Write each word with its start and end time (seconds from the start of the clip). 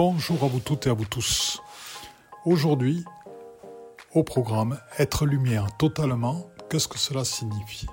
Bonjour 0.00 0.44
à 0.44 0.46
vous 0.46 0.60
toutes 0.60 0.86
et 0.86 0.90
à 0.90 0.92
vous 0.92 1.06
tous. 1.06 1.60
Aujourd'hui, 2.44 3.04
au 4.14 4.22
programme 4.22 4.78
Être 4.96 5.26
lumière 5.26 5.66
totalement, 5.76 6.46
qu'est-ce 6.70 6.86
que 6.86 7.00
cela 7.00 7.24
signifie? 7.24 7.88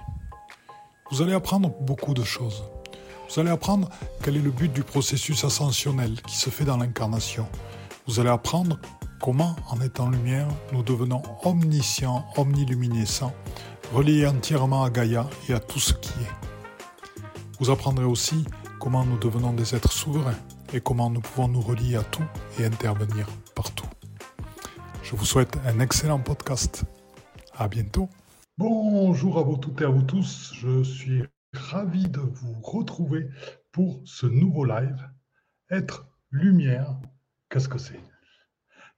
Vous 1.10 1.24
allez 1.24 1.34
apprendre 1.34 1.74
beaucoup 1.82 2.14
de 2.14 2.24
choses. 2.24 2.64
Vous 3.28 3.40
allez 3.40 3.50
apprendre 3.50 3.90
quel 4.22 4.38
est 4.38 4.42
le 4.42 4.52
but 4.52 4.72
du 4.72 4.84
processus 4.84 5.44
ascensionnel 5.46 6.22
qui 6.22 6.38
se 6.38 6.52
fait 6.52 6.64
dans 6.64 6.78
l'incarnation. 6.78 7.48
Vous 8.06 8.20
allez 8.20 8.30
apprendre 8.30 8.78
comment, 9.20 9.56
en 9.68 9.82
étant 9.82 10.08
lumière, 10.08 10.48
nous 10.74 10.84
devenons 10.84 11.24
omniscients, 11.44 12.24
omniluminescents, 12.38 13.34
reliés 13.96 14.28
entièrement 14.28 14.84
à 14.84 14.92
Gaïa 14.92 15.28
et 15.50 15.54
à 15.56 15.60
tout 15.60 15.80
ce 15.80 15.94
qui 15.94 16.12
est. 16.20 16.50
Vous 17.60 17.72
apprendrez 17.72 18.06
aussi 18.06 18.46
comment 18.80 19.04
nous 19.04 19.18
devenons 19.18 19.54
des 19.54 19.74
êtres 19.74 19.92
souverains 19.92 20.38
et 20.74 20.82
comment 20.82 21.10
nous 21.10 21.22
pouvons 21.22 21.48
nous 21.48 21.62
relier 21.62 21.96
à 21.96 22.04
tout 22.04 22.26
et 22.60 22.66
intervenir 22.66 23.28
partout. 23.56 23.88
Je 25.04 25.16
vous 25.16 25.26
souhaite 25.26 25.58
un 25.66 25.80
excellent 25.80 26.20
podcast. 26.20 26.84
À 27.54 27.68
bientôt. 27.68 28.10
Bonjour 28.58 29.38
à 29.38 29.44
vous 29.44 29.58
toutes 29.58 29.82
et 29.82 29.86
à 29.86 29.90
vous 29.90 30.02
tous. 30.04 30.54
Je 30.56 30.84
suis 30.84 31.24
ravi 31.54 32.10
de 32.10 32.20
vous 32.20 32.54
retrouver 32.62 33.30
pour 33.72 34.02
ce 34.06 34.26
nouveau 34.26 34.66
live. 34.66 35.10
Être 35.70 36.08
lumière, 36.32 36.98
qu'est-ce 37.50 37.70
que 37.70 37.78
c'est? 37.78 38.00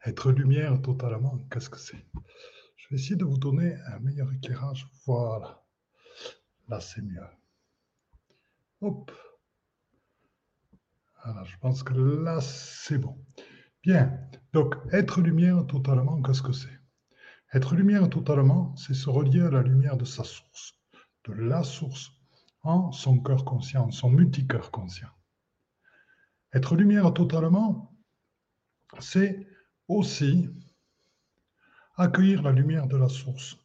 Être 0.05 0.31
lumière 0.31 0.81
totalement, 0.81 1.37
qu'est-ce 1.51 1.69
que 1.69 1.79
c'est? 1.79 2.05
Je 2.75 2.87
vais 2.89 2.95
essayer 2.95 3.15
de 3.15 3.25
vous 3.25 3.37
donner 3.37 3.75
un 3.87 3.99
meilleur 3.99 4.31
éclairage. 4.31 4.87
Voilà. 5.05 5.63
Là, 6.67 6.79
c'est 6.79 7.01
mieux. 7.01 7.21
Hop. 8.81 9.11
Voilà, 11.23 11.43
je 11.43 11.57
pense 11.57 11.83
que 11.83 11.93
là, 11.93 12.39
c'est 12.41 12.97
bon. 12.97 13.17
Bien. 13.83 14.19
Donc, 14.53 14.75
être 14.91 15.21
lumière 15.21 15.65
totalement, 15.67 16.21
qu'est-ce 16.21 16.41
que 16.41 16.53
c'est? 16.53 16.79
Être 17.53 17.75
lumière 17.75 18.09
totalement, 18.09 18.75
c'est 18.75 18.93
se 18.93 19.09
relier 19.09 19.41
à 19.41 19.49
la 19.49 19.61
lumière 19.61 19.97
de 19.97 20.05
sa 20.05 20.23
source, 20.23 20.75
de 21.25 21.33
la 21.33 21.63
source, 21.63 22.11
en 22.63 22.91
son 22.91 23.19
cœur 23.19 23.45
conscient, 23.45 23.89
son 23.91 24.09
multicœur 24.09 24.71
conscient. 24.71 25.09
Être 26.53 26.75
lumière 26.75 27.13
totalement, 27.13 27.95
c'est 28.99 29.47
aussi 29.87 30.49
accueillir 31.95 32.41
la 32.41 32.51
lumière 32.51 32.87
de 32.87 32.97
la 32.97 33.07
source 33.07 33.57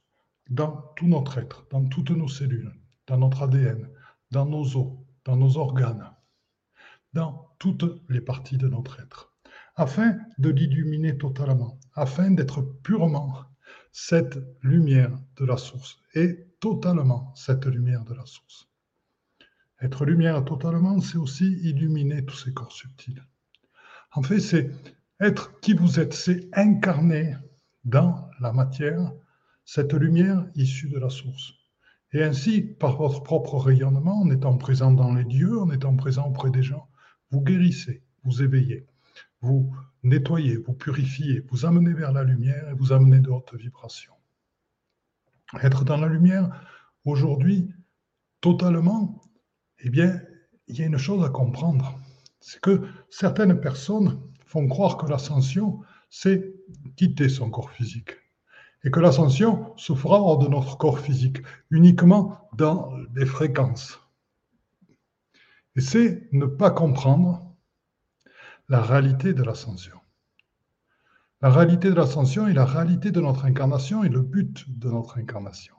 dans 0.48 0.92
tout 0.96 1.08
notre 1.08 1.38
être, 1.38 1.66
dans 1.70 1.84
toutes 1.86 2.10
nos 2.10 2.28
cellules, 2.28 2.72
dans 3.06 3.18
notre 3.18 3.42
ADN, 3.42 3.88
dans 4.30 4.46
nos 4.46 4.76
os, 4.76 4.98
dans 5.24 5.36
nos 5.36 5.56
organes, 5.56 6.11
dans 7.12 7.54
toutes 7.58 7.84
les 8.08 8.20
parties 8.20 8.58
de 8.58 8.68
notre 8.68 9.00
être, 9.00 9.32
afin 9.76 10.18
de 10.38 10.50
l'illuminer 10.50 11.16
totalement, 11.18 11.78
afin 11.94 12.30
d'être 12.30 12.62
purement 12.82 13.44
cette 13.92 14.38
lumière 14.62 15.12
de 15.36 15.44
la 15.44 15.56
source 15.56 15.98
et 16.14 16.46
totalement 16.60 17.32
cette 17.34 17.66
lumière 17.66 18.04
de 18.04 18.14
la 18.14 18.24
source. 18.24 18.68
Être 19.80 20.04
lumière 20.04 20.44
totalement, 20.44 21.00
c'est 21.00 21.18
aussi 21.18 21.58
illuminer 21.62 22.24
tous 22.24 22.36
ces 22.36 22.54
corps 22.54 22.72
subtils. 22.72 23.22
En 24.12 24.22
fait, 24.22 24.40
c'est 24.40 24.70
être 25.20 25.58
qui 25.60 25.74
vous 25.74 25.98
êtes, 25.98 26.14
c'est 26.14 26.48
incarner 26.52 27.36
dans 27.84 28.30
la 28.40 28.52
matière 28.52 29.12
cette 29.64 29.92
lumière 29.92 30.46
issue 30.54 30.88
de 30.88 30.98
la 30.98 31.10
source. 31.10 31.54
Et 32.12 32.22
ainsi, 32.22 32.60
par 32.60 32.96
votre 32.96 33.22
propre 33.22 33.56
rayonnement, 33.56 34.20
en 34.20 34.30
étant 34.30 34.56
présent 34.56 34.92
dans 34.92 35.14
les 35.14 35.24
dieux, 35.24 35.58
en 35.58 35.70
étant 35.70 35.96
présent 35.96 36.28
auprès 36.28 36.50
des 36.50 36.62
gens, 36.62 36.88
vous 37.32 37.40
guérissez, 37.40 38.02
vous 38.24 38.42
éveillez, 38.42 38.86
vous 39.40 39.74
nettoyez, 40.02 40.56
vous 40.56 40.74
purifiez, 40.74 41.40
vous 41.50 41.64
amenez 41.64 41.94
vers 41.94 42.12
la 42.12 42.24
lumière 42.24 42.68
et 42.68 42.74
vous 42.74 42.92
amenez 42.92 43.20
de 43.20 43.30
hautes 43.30 43.54
vibrations. 43.54 44.12
Être 45.62 45.84
dans 45.84 45.96
la 45.96 46.08
lumière, 46.08 46.50
aujourd'hui, 47.04 47.72
totalement, 48.40 49.20
eh 49.80 49.90
bien, 49.90 50.20
il 50.68 50.78
y 50.78 50.82
a 50.82 50.86
une 50.86 50.98
chose 50.98 51.24
à 51.24 51.30
comprendre. 51.30 51.98
C'est 52.40 52.60
que 52.60 52.82
certaines 53.10 53.60
personnes 53.60 54.20
font 54.44 54.68
croire 54.68 54.98
que 54.98 55.06
l'ascension, 55.06 55.80
c'est 56.10 56.54
quitter 56.96 57.28
son 57.28 57.50
corps 57.50 57.70
physique. 57.70 58.10
Et 58.84 58.90
que 58.90 59.00
l'ascension 59.00 59.76
se 59.76 59.94
fera 59.94 60.20
hors 60.20 60.38
de 60.38 60.48
notre 60.48 60.76
corps 60.76 60.98
physique, 60.98 61.38
uniquement 61.70 62.48
dans 62.54 62.92
des 63.10 63.26
fréquences. 63.26 64.01
Et 65.76 65.80
c'est 65.80 66.28
ne 66.32 66.46
pas 66.46 66.70
comprendre 66.70 67.54
la 68.68 68.82
réalité 68.82 69.34
de 69.34 69.42
l'ascension. 69.42 69.98
La 71.40 71.50
réalité 71.50 71.90
de 71.90 71.94
l'ascension 71.94 72.46
est 72.46 72.52
la 72.52 72.64
réalité 72.64 73.10
de 73.10 73.20
notre 73.20 73.44
incarnation 73.44 74.04
et 74.04 74.08
le 74.08 74.22
but 74.22 74.64
de 74.78 74.88
notre 74.90 75.18
incarnation. 75.18 75.74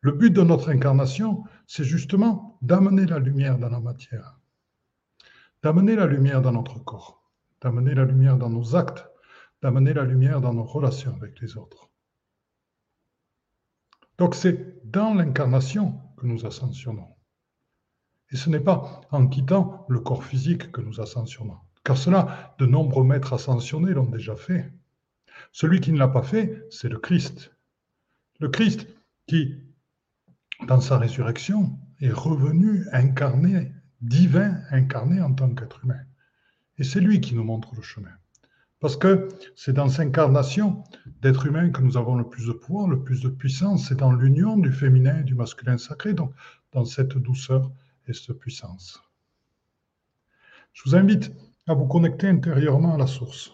Le 0.00 0.12
but 0.12 0.30
de 0.30 0.42
notre 0.42 0.70
incarnation, 0.70 1.44
c'est 1.66 1.84
justement 1.84 2.58
d'amener 2.62 3.06
la 3.06 3.18
lumière 3.18 3.58
dans 3.58 3.68
la 3.68 3.80
matière, 3.80 4.38
d'amener 5.62 5.96
la 5.96 6.06
lumière 6.06 6.42
dans 6.42 6.52
notre 6.52 6.78
corps, 6.78 7.22
d'amener 7.60 7.94
la 7.94 8.04
lumière 8.04 8.36
dans 8.36 8.50
nos 8.50 8.76
actes, 8.76 9.06
d'amener 9.62 9.94
la 9.94 10.04
lumière 10.04 10.40
dans 10.40 10.52
nos 10.52 10.64
relations 10.64 11.14
avec 11.14 11.40
les 11.40 11.56
autres. 11.56 11.88
Donc 14.18 14.34
c'est 14.34 14.80
dans 14.90 15.14
l'incarnation 15.14 16.00
que 16.16 16.26
nous 16.26 16.46
ascensionnons. 16.46 17.13
Et 18.34 18.36
ce 18.36 18.50
n'est 18.50 18.58
pas 18.58 19.00
en 19.12 19.28
quittant 19.28 19.86
le 19.88 20.00
corps 20.00 20.24
physique 20.24 20.72
que 20.72 20.80
nous 20.80 21.00
ascensionnons. 21.00 21.56
Car 21.84 21.96
cela, 21.96 22.56
de 22.58 22.66
nombreux 22.66 23.04
maîtres 23.04 23.32
ascensionnés 23.32 23.92
l'ont 23.92 24.10
déjà 24.10 24.34
fait. 24.34 24.72
Celui 25.52 25.80
qui 25.80 25.92
ne 25.92 25.98
l'a 25.98 26.08
pas 26.08 26.24
fait, 26.24 26.66
c'est 26.68 26.88
le 26.88 26.98
Christ. 26.98 27.52
Le 28.40 28.48
Christ 28.48 28.88
qui, 29.28 29.62
dans 30.66 30.80
sa 30.80 30.98
résurrection, 30.98 31.78
est 32.00 32.10
revenu 32.10 32.84
incarné, 32.90 33.72
divin 34.00 34.62
incarné 34.72 35.22
en 35.22 35.32
tant 35.32 35.54
qu'être 35.54 35.84
humain. 35.84 36.02
Et 36.78 36.82
c'est 36.82 37.00
lui 37.00 37.20
qui 37.20 37.36
nous 37.36 37.44
montre 37.44 37.72
le 37.76 37.82
chemin. 37.82 38.10
Parce 38.80 38.96
que 38.96 39.28
c'est 39.54 39.74
dans 39.74 39.88
cette 39.88 40.08
incarnation 40.08 40.82
d'être 41.22 41.46
humain 41.46 41.70
que 41.70 41.82
nous 41.82 41.96
avons 41.96 42.16
le 42.16 42.28
plus 42.28 42.48
de 42.48 42.52
pouvoir, 42.52 42.88
le 42.88 43.00
plus 43.00 43.20
de 43.20 43.28
puissance. 43.28 43.86
C'est 43.86 43.98
dans 43.98 44.12
l'union 44.12 44.56
du 44.56 44.72
féminin 44.72 45.20
et 45.20 45.22
du 45.22 45.36
masculin 45.36 45.78
sacré, 45.78 46.14
donc 46.14 46.32
dans 46.72 46.84
cette 46.84 47.16
douceur 47.16 47.70
et 48.06 48.12
cette 48.12 48.32
puissance. 48.34 49.02
Je 50.72 50.82
vous 50.84 50.96
invite 50.96 51.32
à 51.66 51.74
vous 51.74 51.86
connecter 51.86 52.28
intérieurement 52.28 52.94
à 52.94 52.98
la 52.98 53.06
source, 53.06 53.52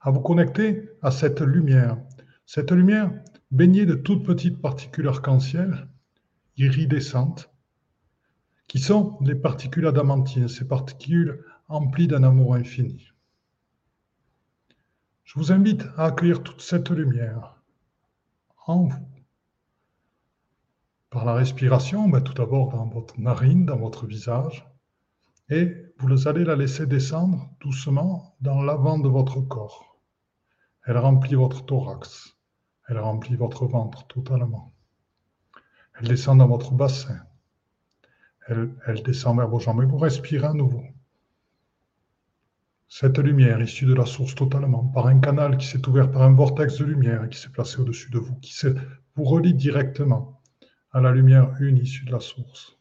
à 0.00 0.10
vous 0.10 0.20
connecter 0.20 0.90
à 1.02 1.10
cette 1.10 1.40
lumière, 1.40 1.98
cette 2.46 2.70
lumière 2.70 3.12
baignée 3.50 3.86
de 3.86 3.94
toutes 3.94 4.24
petites 4.24 4.60
particules 4.60 5.08
arc-en-ciel, 5.08 5.88
iridescentes, 6.56 7.50
qui 8.66 8.78
sont 8.78 9.18
les 9.22 9.34
particules 9.34 9.86
adamantines, 9.86 10.48
ces 10.48 10.68
particules 10.68 11.42
emplies 11.68 12.06
d'un 12.06 12.22
amour 12.22 12.54
infini. 12.54 13.08
Je 15.24 15.38
vous 15.38 15.52
invite 15.52 15.84
à 15.96 16.06
accueillir 16.06 16.42
toute 16.42 16.60
cette 16.60 16.90
lumière 16.90 17.62
en 18.66 18.84
vous 18.84 19.17
par 21.18 21.24
la 21.24 21.34
respiration, 21.34 22.08
tout 22.20 22.32
d'abord 22.32 22.70
dans 22.70 22.86
votre 22.86 23.18
narine, 23.18 23.66
dans 23.66 23.76
votre 23.76 24.06
visage, 24.06 24.64
et 25.50 25.74
vous 25.98 26.28
allez 26.28 26.44
la 26.44 26.54
laisser 26.54 26.86
descendre 26.86 27.50
doucement 27.60 28.36
dans 28.40 28.62
l'avant 28.62 29.00
de 29.00 29.08
votre 29.08 29.40
corps. 29.40 29.98
Elle 30.86 30.96
remplit 30.96 31.34
votre 31.34 31.66
thorax, 31.66 32.36
elle 32.86 33.00
remplit 33.00 33.34
votre 33.34 33.66
ventre 33.66 34.06
totalement. 34.06 34.72
Elle 35.98 36.06
descend 36.06 36.38
dans 36.38 36.46
votre 36.46 36.72
bassin, 36.72 37.18
elle, 38.46 38.70
elle 38.86 39.02
descend 39.02 39.38
vers 39.38 39.48
vos 39.48 39.58
jambes 39.58 39.82
et 39.82 39.86
vous 39.86 39.98
respirez 39.98 40.46
à 40.46 40.52
nouveau. 40.52 40.84
Cette 42.86 43.18
lumière 43.18 43.60
issue 43.60 43.86
de 43.86 43.94
la 43.94 44.06
source 44.06 44.36
totalement, 44.36 44.84
par 44.84 45.08
un 45.08 45.18
canal 45.18 45.56
qui 45.56 45.66
s'est 45.66 45.84
ouvert 45.88 46.12
par 46.12 46.22
un 46.22 46.32
vortex 46.32 46.78
de 46.78 46.84
lumière 46.84 47.28
qui 47.28 47.40
s'est 47.40 47.50
placé 47.50 47.80
au-dessus 47.80 48.12
de 48.12 48.20
vous, 48.20 48.36
qui 48.36 48.54
vous 49.16 49.24
relie 49.24 49.54
directement 49.54 50.37
à 50.92 51.00
la 51.00 51.12
lumière 51.12 51.54
une 51.60 51.78
issue 51.78 52.04
de 52.04 52.12
la 52.12 52.20
source. 52.20 52.78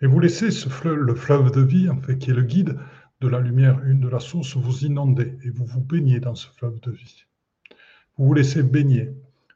Et 0.00 0.06
vous 0.06 0.20
laissez 0.20 0.50
ce 0.50 0.68
fleuve, 0.68 0.98
le 0.98 1.14
fleuve 1.14 1.50
de 1.52 1.60
vie, 1.60 1.88
en 1.88 2.00
fait, 2.00 2.18
qui 2.18 2.30
est 2.30 2.34
le 2.34 2.42
guide 2.42 2.78
de 3.20 3.28
la 3.28 3.40
lumière 3.40 3.82
une 3.84 4.00
de 4.00 4.08
la 4.08 4.20
source, 4.20 4.56
vous 4.56 4.84
inonder 4.84 5.38
et 5.44 5.50
vous 5.50 5.64
vous 5.64 5.80
baignez 5.80 6.20
dans 6.20 6.34
ce 6.34 6.48
fleuve 6.48 6.80
de 6.80 6.90
vie. 6.90 7.24
Vous 8.16 8.26
vous 8.26 8.34
laissez 8.34 8.62
baigner 8.62 9.14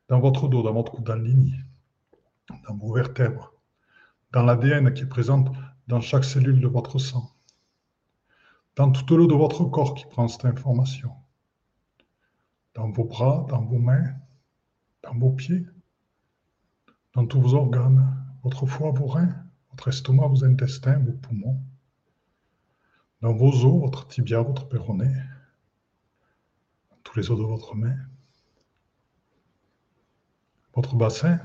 dans 0.08 0.20
votre 0.20 0.48
dos, 0.48 0.62
dans 0.62 0.72
votre 0.72 0.96
ligne, 1.16 1.64
dans 2.66 2.76
vos 2.76 2.94
vertèbres, 2.94 3.52
dans 4.32 4.42
l'ADN 4.42 4.92
qui 4.94 5.02
est 5.02 5.06
présente 5.06 5.54
dans 5.86 6.00
chaque 6.00 6.24
cellule 6.24 6.60
de 6.60 6.68
votre 6.68 6.98
sang, 6.98 7.30
dans 8.76 8.90
toute 8.90 9.10
l'eau 9.10 9.26
de 9.26 9.34
votre 9.34 9.64
corps 9.64 9.94
qui 9.94 10.06
prend 10.06 10.28
cette 10.28 10.44
information, 10.44 11.12
dans 12.74 12.90
vos 12.90 13.04
bras, 13.04 13.46
dans 13.50 13.62
vos 13.62 13.78
mains, 13.78 14.14
dans 15.02 15.14
vos 15.18 15.32
pieds, 15.32 15.66
dans 17.18 17.26
tous 17.26 17.40
vos 17.40 17.54
organes, 17.54 18.14
votre 18.44 18.64
foie, 18.64 18.92
vos 18.92 19.08
reins, 19.08 19.34
votre 19.72 19.88
estomac, 19.88 20.28
vos 20.28 20.44
intestins, 20.44 21.00
vos 21.00 21.10
poumons, 21.10 21.60
dans 23.22 23.32
vos 23.32 23.50
os, 23.66 23.80
votre 23.80 24.06
tibia, 24.06 24.40
votre 24.40 24.68
péroné, 24.68 25.12
tous 27.02 27.18
les 27.18 27.28
os 27.28 27.36
de 27.36 27.42
votre 27.42 27.74
main, 27.74 27.96
votre 30.76 30.94
bassin, 30.94 31.40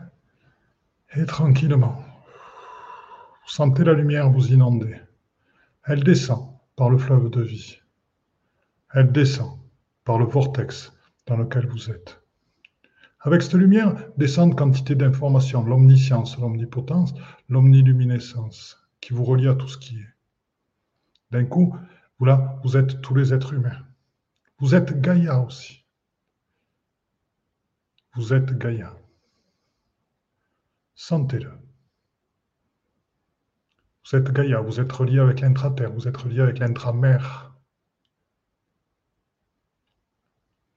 et 1.15 1.25
tranquillement, 1.25 2.05
vous 3.41 3.49
sentez 3.49 3.83
la 3.83 3.93
lumière 3.93 4.29
vous 4.29 4.53
inonder. 4.53 5.01
Elle 5.85 6.03
descend 6.03 6.55
par 6.75 6.91
le 6.91 6.99
fleuve 6.99 7.31
de 7.31 7.41
vie. 7.41 7.79
Elle 8.91 9.11
descend 9.11 9.57
par 10.03 10.19
le 10.19 10.25
vortex 10.25 10.93
dans 11.25 11.37
lequel 11.37 11.65
vous 11.65 11.89
êtes. 11.89 12.22
Avec 13.25 13.41
cette 13.41 13.53
lumière 13.53 13.95
descendent 14.17 14.57
quantité 14.57 14.95
d'informations, 14.95 15.63
l'omniscience, 15.63 16.37
l'omnipotence, 16.37 17.13
l'omniluminescence, 17.47 18.77
qui 18.99 19.13
vous 19.13 19.23
relie 19.23 19.47
à 19.47 19.55
tout 19.55 19.69
ce 19.69 19.77
qui 19.77 19.97
est. 19.97 20.13
D'un 21.31 21.45
coup, 21.45 21.73
vous 22.19 22.25
là, 22.25 22.59
vous 22.63 22.75
êtes 22.75 23.01
tous 23.01 23.15
les 23.15 23.33
êtres 23.33 23.53
humains. 23.53 23.81
Vous 24.59 24.75
êtes 24.75 24.99
Gaïa 24.99 25.39
aussi. 25.39 25.85
Vous 28.15 28.33
êtes 28.33 28.57
Gaïa. 28.57 28.93
Sentez-le. 30.93 31.51
Vous 34.05 34.17
êtes 34.17 34.31
Gaïa, 34.31 34.59
vous 34.59 34.81
êtes 34.81 34.91
relié 34.91 35.19
avec 35.19 35.39
l'intra-terre, 35.39 35.93
vous 35.93 36.09
êtes 36.09 36.17
relié 36.17 36.41
avec 36.41 36.59
l'intra-mer. 36.59 37.55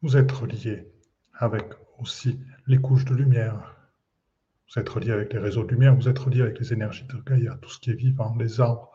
Vous 0.01 0.17
êtes 0.17 0.31
relié 0.31 0.89
avec 1.35 1.65
aussi 1.99 2.39
les 2.67 2.79
couches 2.79 3.05
de 3.05 3.15
lumière. 3.15 3.75
Vous 4.69 4.81
êtes 4.81 4.89
relié 4.89 5.13
avec 5.13 5.33
les 5.33 5.39
réseaux 5.39 5.65
de 5.65 5.71
lumière, 5.71 5.95
vous 5.95 6.09
êtes 6.09 6.19
relié 6.19 6.43
avec 6.43 6.59
les 6.59 6.73
énergies 6.73 7.05
de 7.05 7.17
Gaïa, 7.21 7.57
tout 7.63 7.71
ce 7.71 7.79
qui 7.79 7.91
est 7.91 7.95
vivant, 7.95 8.35
les 8.37 8.61
arbres, 8.61 8.91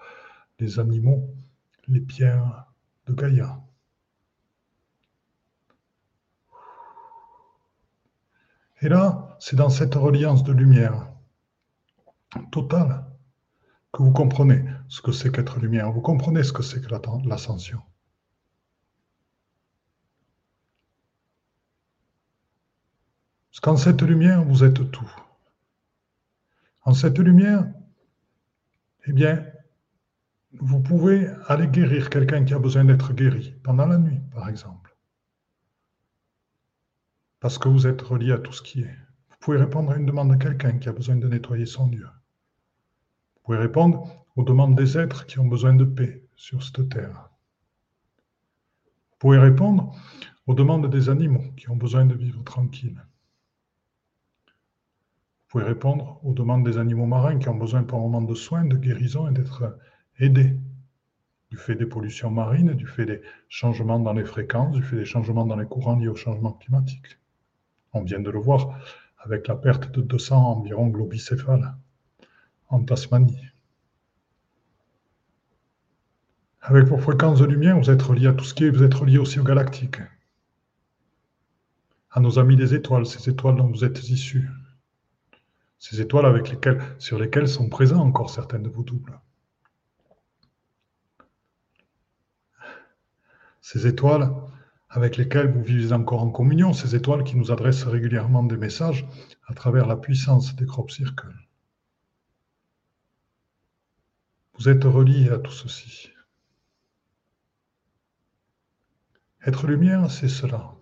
les 0.60 0.80
animaux, 0.80 1.34
les 1.88 2.02
pierres 2.02 2.66
de 3.08 3.14
Gaïa. 3.14 3.60
Et 8.82 8.90
là, 8.90 9.38
c'est 9.40 9.56
dans 9.56 9.70
cette 9.70 9.96
reliance 9.96 10.44
de 10.44 10.52
lumière 10.52 11.08
totale 12.52 13.06
que 13.94 14.02
vous 14.02 14.12
comprenez 14.12 14.66
ce 14.88 15.02
que 15.02 15.12
c'est 15.12 15.32
qu'être 15.32 15.60
lumière, 15.60 15.92
vous 15.92 16.02
comprenez 16.02 16.44
ce 16.44 16.54
que 16.54 16.64
c'est 16.64 16.82
que 16.82 17.28
l'ascension. 17.28 17.82
Parce 23.52 23.60
qu'en 23.60 23.76
cette 23.76 24.02
lumière, 24.02 24.44
vous 24.46 24.64
êtes 24.64 24.92
tout. 24.92 25.12
En 26.84 26.94
cette 26.94 27.20
lumière, 27.20 27.68
eh 29.06 29.12
bien, 29.12 29.46
vous 30.54 30.82
pouvez 30.82 31.28
aller 31.48 31.68
guérir 31.68 32.10
quelqu'un 32.10 32.46
qui 32.46 32.54
a 32.54 32.60
besoin 32.60 32.86
d'être 32.86 33.14
guéri 33.14 33.54
pendant 33.64 33.86
la 33.86 33.98
nuit, 33.98 34.22
par 34.34 34.48
exemple. 34.48 34.96
Parce 37.42 37.58
que 37.58 37.68
vous 37.68 37.88
êtes 37.88 38.02
relié 38.02 38.32
à 38.32 38.38
tout 38.38 38.54
ce 38.54 38.62
qui 38.62 38.82
est. 38.82 38.98
Vous 39.30 39.38
pouvez 39.42 39.58
répondre 39.58 39.92
à 39.92 39.98
une 39.98 40.06
demande 40.06 40.32
de 40.32 40.36
quelqu'un 40.42 40.78
qui 40.78 40.88
a 40.88 40.94
besoin 40.94 41.18
de 41.18 41.28
nettoyer 41.28 41.66
son 41.66 41.90
lieu. 41.90 42.08
Vous 43.36 43.42
pouvez 43.44 43.58
répondre 43.58 44.26
aux 44.38 44.44
demandes 44.44 44.76
des 44.76 44.98
êtres 44.98 45.26
qui 45.26 45.40
ont 45.40 45.48
besoin 45.48 45.74
de 45.74 45.84
paix 45.84 46.24
sur 46.36 46.64
cette 46.64 46.88
terre. 46.88 47.30
Vous 49.12 49.18
pouvez 49.20 49.40
répondre 49.40 49.94
aux 50.48 50.54
demandes 50.54 50.90
des 50.90 51.10
animaux 51.10 51.52
qui 51.58 51.70
ont 51.70 51.76
besoin 51.76 52.06
de 52.06 52.16
vivre 52.16 52.44
tranquille. 52.44 53.02
Pouvez 55.52 55.66
répondre 55.66 56.18
aux 56.24 56.32
demandes 56.32 56.64
des 56.64 56.78
animaux 56.78 57.06
marins 57.06 57.38
qui 57.38 57.50
ont 57.50 57.58
besoin 57.58 57.84
par 57.84 58.00
moment 58.00 58.22
de 58.22 58.34
soins, 58.34 58.64
de 58.64 58.78
guérison 58.78 59.28
et 59.30 59.34
d'être 59.34 59.78
aidés. 60.18 60.56
Du 61.50 61.58
fait 61.58 61.76
des 61.76 61.86
pollutions 61.86 62.32
marines, 62.32 62.72
du 62.72 62.88
fait 62.88 63.06
des 63.06 63.22
changements 63.50 64.00
dans 64.00 64.14
les 64.14 64.24
fréquences, 64.24 64.74
du 64.74 64.82
fait 64.82 64.96
des 64.96 65.04
changements 65.04 65.46
dans 65.46 65.58
les 65.58 65.66
courants 65.66 65.98
liés 65.98 66.08
au 66.08 66.16
changement 66.16 66.54
climatique. 66.54 67.20
On 67.92 68.02
vient 68.02 68.22
de 68.22 68.30
le 68.30 68.40
voir 68.40 68.80
avec 69.18 69.50
la 69.50 69.56
perte 69.56 69.92
de 69.92 70.00
200 70.00 70.38
environ 70.38 70.88
globicéphales 70.88 71.76
en 72.70 72.86
Tasmanie. 72.86 73.50
Avec 76.62 76.86
vos 76.86 76.98
fréquences 76.98 77.40
de 77.40 77.46
lumière, 77.46 77.78
vous 77.78 77.90
êtes 77.90 78.02
relié 78.02 78.28
à 78.28 78.34
tout 78.34 78.46
ce 78.46 78.54
qui 78.54 78.64
est, 78.64 78.70
vous 78.70 78.84
êtes 78.84 78.94
relié 78.94 79.18
aussi 79.18 79.38
aux 79.38 79.44
galactiques, 79.44 80.00
à 82.10 82.22
nos 82.22 82.40
amis 82.40 82.56
des 82.56 82.74
étoiles, 82.74 83.06
ces 83.06 83.30
étoiles 83.30 83.58
dont 83.58 83.68
vous 83.68 83.84
êtes 83.84 84.10
issus 84.10 84.50
ces 85.82 86.00
étoiles 86.00 86.28
avec 86.28 86.52
lesquelles, 86.52 86.80
sur 87.00 87.18
lesquelles 87.18 87.48
sont 87.48 87.68
présents 87.68 88.06
encore 88.06 88.30
certaines 88.30 88.62
de 88.62 88.70
vos 88.70 88.84
doubles. 88.84 89.20
Ces 93.62 93.88
étoiles 93.88 94.32
avec 94.90 95.18
lesquelles 95.18 95.52
vous 95.52 95.64
vivez 95.64 95.92
encore 95.92 96.22
en 96.22 96.30
communion, 96.30 96.72
ces 96.72 96.96
étoiles 96.96 97.24
qui 97.24 97.36
nous 97.36 97.52
adressent 97.52 97.86
régulièrement 97.86 98.44
des 98.44 98.58
messages 98.58 99.08
à 99.48 99.56
travers 99.56 99.88
la 99.88 99.96
puissance 99.96 100.56
des 100.56 100.68
crop 100.68 100.92
circles. 100.92 101.34
Vous 104.60 104.70
êtes 104.70 104.84
reliés 104.84 105.30
à 105.32 105.40
tout 105.40 105.52
ceci. 105.52 106.12
Être 109.48 109.66
lumière, 109.66 110.12
c'est 110.12 110.30
cela. 110.30 110.76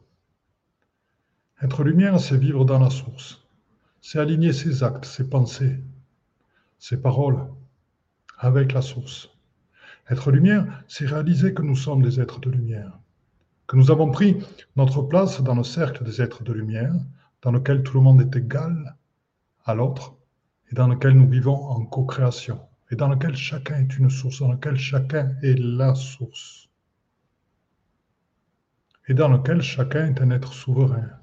Être 1.62 1.86
lumière, 1.86 2.20
c'est 2.20 2.38
vivre 2.38 2.66
dans 2.66 2.80
la 2.80 2.90
source 2.90 3.49
c'est 4.02 4.20
aligner 4.20 4.54
ses 4.54 4.84
actes, 4.84 5.06
ses 5.06 5.30
pensées, 5.30 5.80
ses 6.78 7.02
paroles 7.02 7.48
avec 8.38 8.74
la 8.74 8.82
source. 8.82 9.30
Être 10.10 10.32
lumière, 10.32 10.66
c'est 10.88 11.06
réaliser 11.06 11.54
que 11.54 11.62
nous 11.62 11.76
sommes 11.76 12.02
des 12.02 12.20
êtres 12.20 12.40
de 12.40 12.50
lumière, 12.50 12.98
que 13.68 13.76
nous 13.76 13.92
avons 13.92 14.10
pris 14.10 14.38
notre 14.76 15.04
place 15.04 15.42
dans 15.42 15.56
le 15.56 15.64
cercle 15.64 16.04
des 16.04 16.22
êtres 16.22 16.44
de 16.44 16.54
lumière, 16.54 16.94
dans 17.42 17.52
lequel 17.52 17.84
tout 17.84 17.96
le 17.96 18.04
monde 18.04 18.22
est 18.22 18.36
égal 18.36 18.96
à 19.66 19.76
l'autre, 19.76 20.16
et 20.72 20.76
dans 20.76 20.88
lequel 20.88 21.14
nous 21.14 21.28
vivons 21.28 21.64
en 21.64 21.86
co-création, 21.86 22.60
et 22.92 22.96
dans 22.96 23.08
lequel 23.08 23.36
chacun 23.36 23.78
est 23.78 23.98
une 23.98 24.10
source, 24.10 24.40
dans 24.40 24.52
lequel 24.52 24.78
chacun 24.78 25.36
est 25.44 25.60
la 25.60 25.94
source, 25.94 26.70
et 29.08 29.14
dans 29.14 29.28
lequel 29.28 29.62
chacun 29.62 30.08
est 30.08 30.22
un 30.22 30.32
être 30.32 30.54
souverain, 30.54 31.19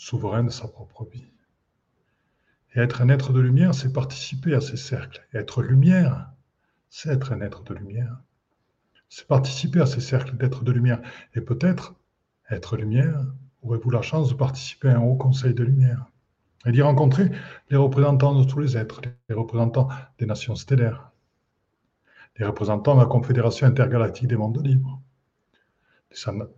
souverain 0.00 0.44
de 0.44 0.50
sa 0.50 0.66
propre 0.66 1.04
vie. 1.04 1.26
Et 2.74 2.80
être 2.80 3.02
un 3.02 3.10
être 3.10 3.34
de 3.34 3.40
lumière, 3.40 3.74
c'est 3.74 3.92
participer 3.92 4.54
à 4.54 4.60
ces 4.62 4.78
cercles. 4.78 5.26
Être 5.34 5.62
lumière, 5.62 6.30
c'est 6.88 7.10
être 7.10 7.32
un 7.32 7.42
être 7.42 7.62
de 7.64 7.74
lumière. 7.74 8.16
C'est 9.10 9.26
participer 9.26 9.80
à 9.80 9.86
ces 9.86 10.00
cercles 10.00 10.38
d'être 10.38 10.64
de 10.64 10.72
lumière. 10.72 11.02
Et 11.34 11.42
peut-être, 11.42 11.94
être 12.48 12.78
lumière, 12.78 13.26
aurez-vous 13.62 13.90
la 13.90 14.00
chance 14.00 14.30
de 14.30 14.34
participer 14.34 14.88
à 14.88 14.96
un 14.96 15.02
haut 15.02 15.16
conseil 15.16 15.52
de 15.52 15.64
lumière 15.64 16.06
et 16.64 16.72
d'y 16.72 16.80
rencontrer 16.80 17.30
les 17.68 17.76
représentants 17.76 18.34
de 18.34 18.44
tous 18.44 18.58
les 18.58 18.78
êtres, 18.78 19.02
les 19.28 19.34
représentants 19.34 19.88
des 20.18 20.24
nations 20.24 20.56
stellaires, 20.56 21.10
les 22.38 22.46
représentants 22.46 22.94
de 22.94 23.00
la 23.00 23.06
Confédération 23.06 23.66
intergalactique 23.66 24.28
des 24.28 24.36
mondes 24.36 24.64
libres, 24.64 24.98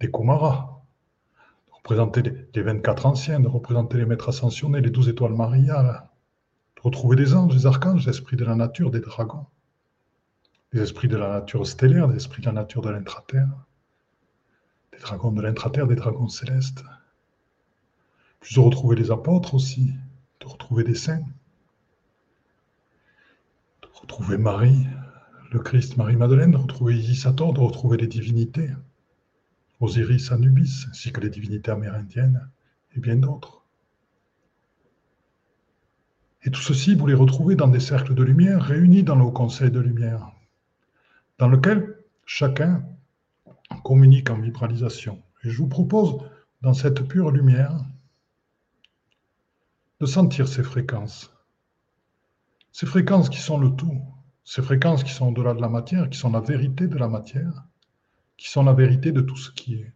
des 0.00 0.10
Kumaras, 0.12 0.81
représenter 1.82 2.22
les 2.54 2.62
24 2.62 3.06
anciens, 3.06 3.40
de 3.40 3.48
représenter 3.48 3.98
les 3.98 4.06
maîtres 4.06 4.28
ascensionnés, 4.28 4.80
les 4.80 4.90
12 4.90 5.08
étoiles 5.08 5.34
Maria, 5.34 6.10
de 6.76 6.82
retrouver 6.82 7.16
des 7.16 7.34
anges, 7.34 7.54
des 7.54 7.66
archanges, 7.66 8.04
des 8.04 8.10
esprits 8.10 8.36
de 8.36 8.44
la 8.44 8.54
nature, 8.54 8.90
des 8.92 9.00
dragons, 9.00 9.46
des 10.72 10.80
esprits 10.80 11.08
de 11.08 11.16
la 11.16 11.28
nature 11.28 11.66
stellaire, 11.66 12.06
des 12.08 12.16
esprits 12.16 12.40
de 12.40 12.46
la 12.46 12.52
nature 12.52 12.82
de 12.82 12.90
l'intraterre, 12.90 13.48
des 14.92 14.98
dragons 14.98 15.32
de 15.32 15.42
l'intraterre, 15.42 15.88
des 15.88 15.96
dragons 15.96 16.28
célestes. 16.28 16.84
Puis 18.38 18.54
de 18.54 18.60
retrouver 18.60 18.94
les 18.94 19.10
apôtres 19.10 19.54
aussi, 19.54 19.92
de 20.40 20.46
retrouver 20.46 20.84
des 20.84 20.94
saints, 20.94 21.26
de 23.82 23.88
retrouver 23.92 24.38
Marie, 24.38 24.86
le 25.50 25.58
Christ, 25.58 25.96
Marie-Madeleine, 25.96 26.52
de 26.52 26.56
retrouver 26.56 26.96
Isator, 26.96 27.52
de 27.52 27.60
retrouver 27.60 27.98
les 27.98 28.06
divinités. 28.06 28.70
Osiris 29.82 30.30
Anubis, 30.30 30.86
ainsi 30.88 31.12
que 31.12 31.20
les 31.20 31.28
divinités 31.28 31.72
amérindiennes 31.72 32.48
et 32.94 33.00
bien 33.00 33.16
d'autres. 33.16 33.64
Et 36.44 36.50
tout 36.50 36.60
ceci, 36.60 36.94
vous 36.94 37.06
les 37.08 37.14
retrouvez 37.14 37.56
dans 37.56 37.66
des 37.66 37.80
cercles 37.80 38.14
de 38.14 38.22
lumière 38.22 38.62
réunis 38.62 39.02
dans 39.02 39.16
le 39.16 39.24
Haut 39.24 39.32
Conseil 39.32 39.72
de 39.72 39.80
lumière, 39.80 40.30
dans 41.38 41.48
lequel 41.48 41.96
chacun 42.26 42.84
communique 43.82 44.30
en 44.30 44.38
vibralisation. 44.38 45.20
Et 45.42 45.50
je 45.50 45.58
vous 45.58 45.68
propose, 45.68 46.18
dans 46.60 46.74
cette 46.74 47.02
pure 47.08 47.32
lumière, 47.32 47.84
de 49.98 50.06
sentir 50.06 50.46
ces 50.46 50.62
fréquences. 50.62 51.32
Ces 52.70 52.86
fréquences 52.86 53.28
qui 53.28 53.40
sont 53.40 53.58
le 53.58 53.70
tout, 53.70 54.00
ces 54.44 54.62
fréquences 54.62 55.02
qui 55.02 55.12
sont 55.12 55.28
au-delà 55.28 55.54
de 55.54 55.60
la 55.60 55.68
matière, 55.68 56.08
qui 56.08 56.18
sont 56.18 56.30
la 56.30 56.40
vérité 56.40 56.86
de 56.86 56.96
la 56.96 57.08
matière, 57.08 57.64
qui 58.42 58.50
sont 58.50 58.64
la 58.64 58.72
vérité 58.72 59.12
de 59.12 59.20
tout 59.20 59.36
ce 59.36 59.52
qui 59.52 59.74
est. 59.74 59.92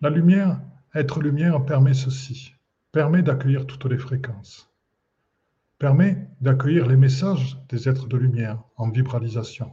La 0.00 0.10
lumière, 0.10 0.60
être 0.96 1.20
lumière, 1.20 1.64
permet 1.64 1.94
ceci, 1.94 2.56
permet 2.90 3.22
d'accueillir 3.22 3.64
toutes 3.64 3.84
les 3.84 3.98
fréquences. 3.98 4.68
permet 5.78 6.28
d'accueillir 6.40 6.88
les 6.88 6.96
messages 6.96 7.56
des 7.68 7.88
êtres 7.88 8.08
de 8.08 8.16
lumière 8.16 8.64
en 8.76 8.90
vibralisation, 8.90 9.70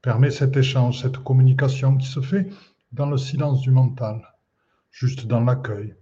permet 0.00 0.32
cet 0.32 0.56
échange, 0.56 1.00
cette 1.00 1.18
communication 1.18 1.96
qui 1.96 2.08
se 2.08 2.20
fait 2.20 2.48
dans 2.90 3.08
le 3.08 3.18
silence 3.18 3.60
du 3.60 3.70
mental, 3.70 4.34
juste 4.90 5.28
dans 5.28 5.44
l'accueil. 5.44 5.94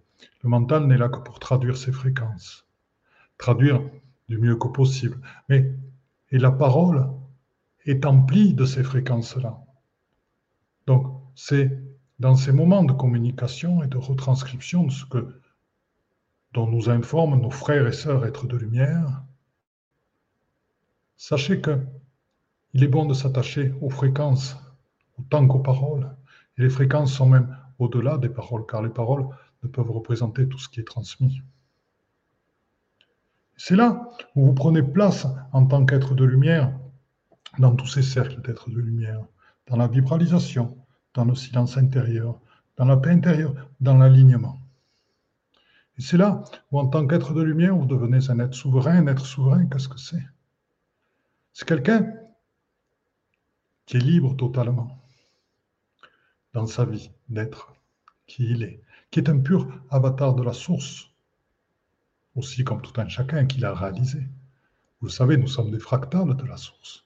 Le 0.42 0.48
mental 0.48 0.86
n'est 0.86 0.96
là 0.96 1.10
que 1.10 1.18
pour 1.18 1.38
traduire 1.38 1.76
ses 1.76 1.92
fréquences, 1.92 2.66
traduire 3.36 3.82
du 4.30 4.38
mieux 4.38 4.56
que 4.56 4.68
possible. 4.68 5.20
Mais, 5.50 5.70
et 6.30 6.38
la 6.38 6.50
parole 6.50 7.19
est 7.90 8.06
emplie 8.06 8.54
de 8.54 8.64
ces 8.64 8.82
fréquences-là. 8.82 9.58
Donc, 10.86 11.06
c'est 11.34 11.78
dans 12.18 12.34
ces 12.34 12.52
moments 12.52 12.84
de 12.84 12.92
communication 12.92 13.82
et 13.82 13.88
de 13.88 13.96
retranscription 13.96 14.84
de 14.84 14.90
ce 14.90 15.04
que, 15.06 15.40
dont 16.52 16.66
nous 16.66 16.90
informent 16.90 17.40
nos 17.40 17.50
frères 17.50 17.86
et 17.86 17.92
sœurs 17.92 18.26
êtres 18.26 18.46
de 18.46 18.56
lumière, 18.56 19.22
sachez 21.16 21.60
que 21.60 21.78
il 22.72 22.84
est 22.84 22.88
bon 22.88 23.06
de 23.06 23.14
s'attacher 23.14 23.74
aux 23.80 23.90
fréquences 23.90 24.56
autant 25.18 25.46
qu'aux 25.46 25.58
paroles. 25.58 26.08
Et 26.56 26.62
les 26.62 26.70
fréquences 26.70 27.12
sont 27.12 27.26
même 27.26 27.56
au-delà 27.78 28.16
des 28.18 28.28
paroles, 28.28 28.64
car 28.66 28.82
les 28.82 28.90
paroles 28.90 29.26
ne 29.62 29.68
peuvent 29.68 29.90
représenter 29.90 30.48
tout 30.48 30.58
ce 30.58 30.68
qui 30.68 30.80
est 30.80 30.84
transmis. 30.84 31.42
C'est 33.56 33.76
là 33.76 34.08
où 34.36 34.46
vous 34.46 34.54
prenez 34.54 34.82
place 34.82 35.26
en 35.52 35.66
tant 35.66 35.84
qu'être 35.84 36.14
de 36.14 36.24
lumière 36.24 36.72
dans 37.60 37.76
tous 37.76 37.86
ces 37.86 38.02
cercles 38.02 38.40
d'êtres 38.42 38.70
de 38.70 38.80
lumière, 38.80 39.22
dans 39.68 39.76
la 39.76 39.86
vibralisation, 39.86 40.76
dans 41.14 41.24
le 41.24 41.34
silence 41.34 41.76
intérieur, 41.76 42.40
dans 42.76 42.86
la 42.86 42.96
paix 42.96 43.10
intérieure, 43.10 43.54
dans 43.80 43.98
l'alignement. 43.98 44.58
Et 45.98 46.02
c'est 46.02 46.16
là 46.16 46.42
où, 46.70 46.80
en 46.80 46.88
tant 46.88 47.06
qu'être 47.06 47.34
de 47.34 47.42
lumière, 47.42 47.76
vous 47.76 47.84
devenez 47.84 48.30
un 48.30 48.38
être 48.38 48.54
souverain. 48.54 48.96
Un 48.96 49.06
être 49.06 49.26
souverain, 49.26 49.66
qu'est-ce 49.66 49.88
que 49.88 49.98
c'est? 49.98 50.24
C'est 51.52 51.68
quelqu'un 51.68 52.10
qui 53.84 53.98
est 53.98 54.00
libre 54.00 54.34
totalement 54.36 54.98
dans 56.54 56.66
sa 56.66 56.84
vie 56.84 57.10
d'être 57.28 57.74
qui 58.26 58.44
il 58.44 58.62
est, 58.62 58.80
qui 59.10 59.18
est 59.18 59.28
un 59.28 59.38
pur 59.40 59.68
avatar 59.90 60.34
de 60.34 60.42
la 60.42 60.52
source, 60.52 61.10
aussi 62.34 62.64
comme 62.64 62.80
tout 62.80 62.98
un 62.98 63.08
chacun 63.08 63.44
qui 63.44 63.58
l'a 63.58 63.74
réalisé. 63.74 64.20
Vous 65.00 65.08
le 65.08 65.12
savez, 65.12 65.36
nous 65.36 65.48
sommes 65.48 65.70
des 65.70 65.80
fractales 65.80 66.36
de 66.36 66.44
la 66.46 66.56
source. 66.56 67.04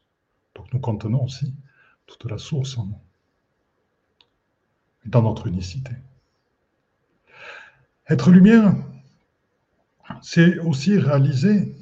Donc 0.55 0.73
nous 0.73 0.81
contenons 0.81 1.25
aussi 1.25 1.55
toute 2.07 2.31
la 2.31 2.39
source 2.39 2.79
en 2.79 2.87
nous, 2.87 3.01
dans 5.07 5.23
notre 5.23 5.47
unicité. 5.47 5.93
Être 8.09 8.31
lumière, 8.31 8.75
c'est 10.23 10.59
aussi 10.59 10.99
réaliser 10.99 11.75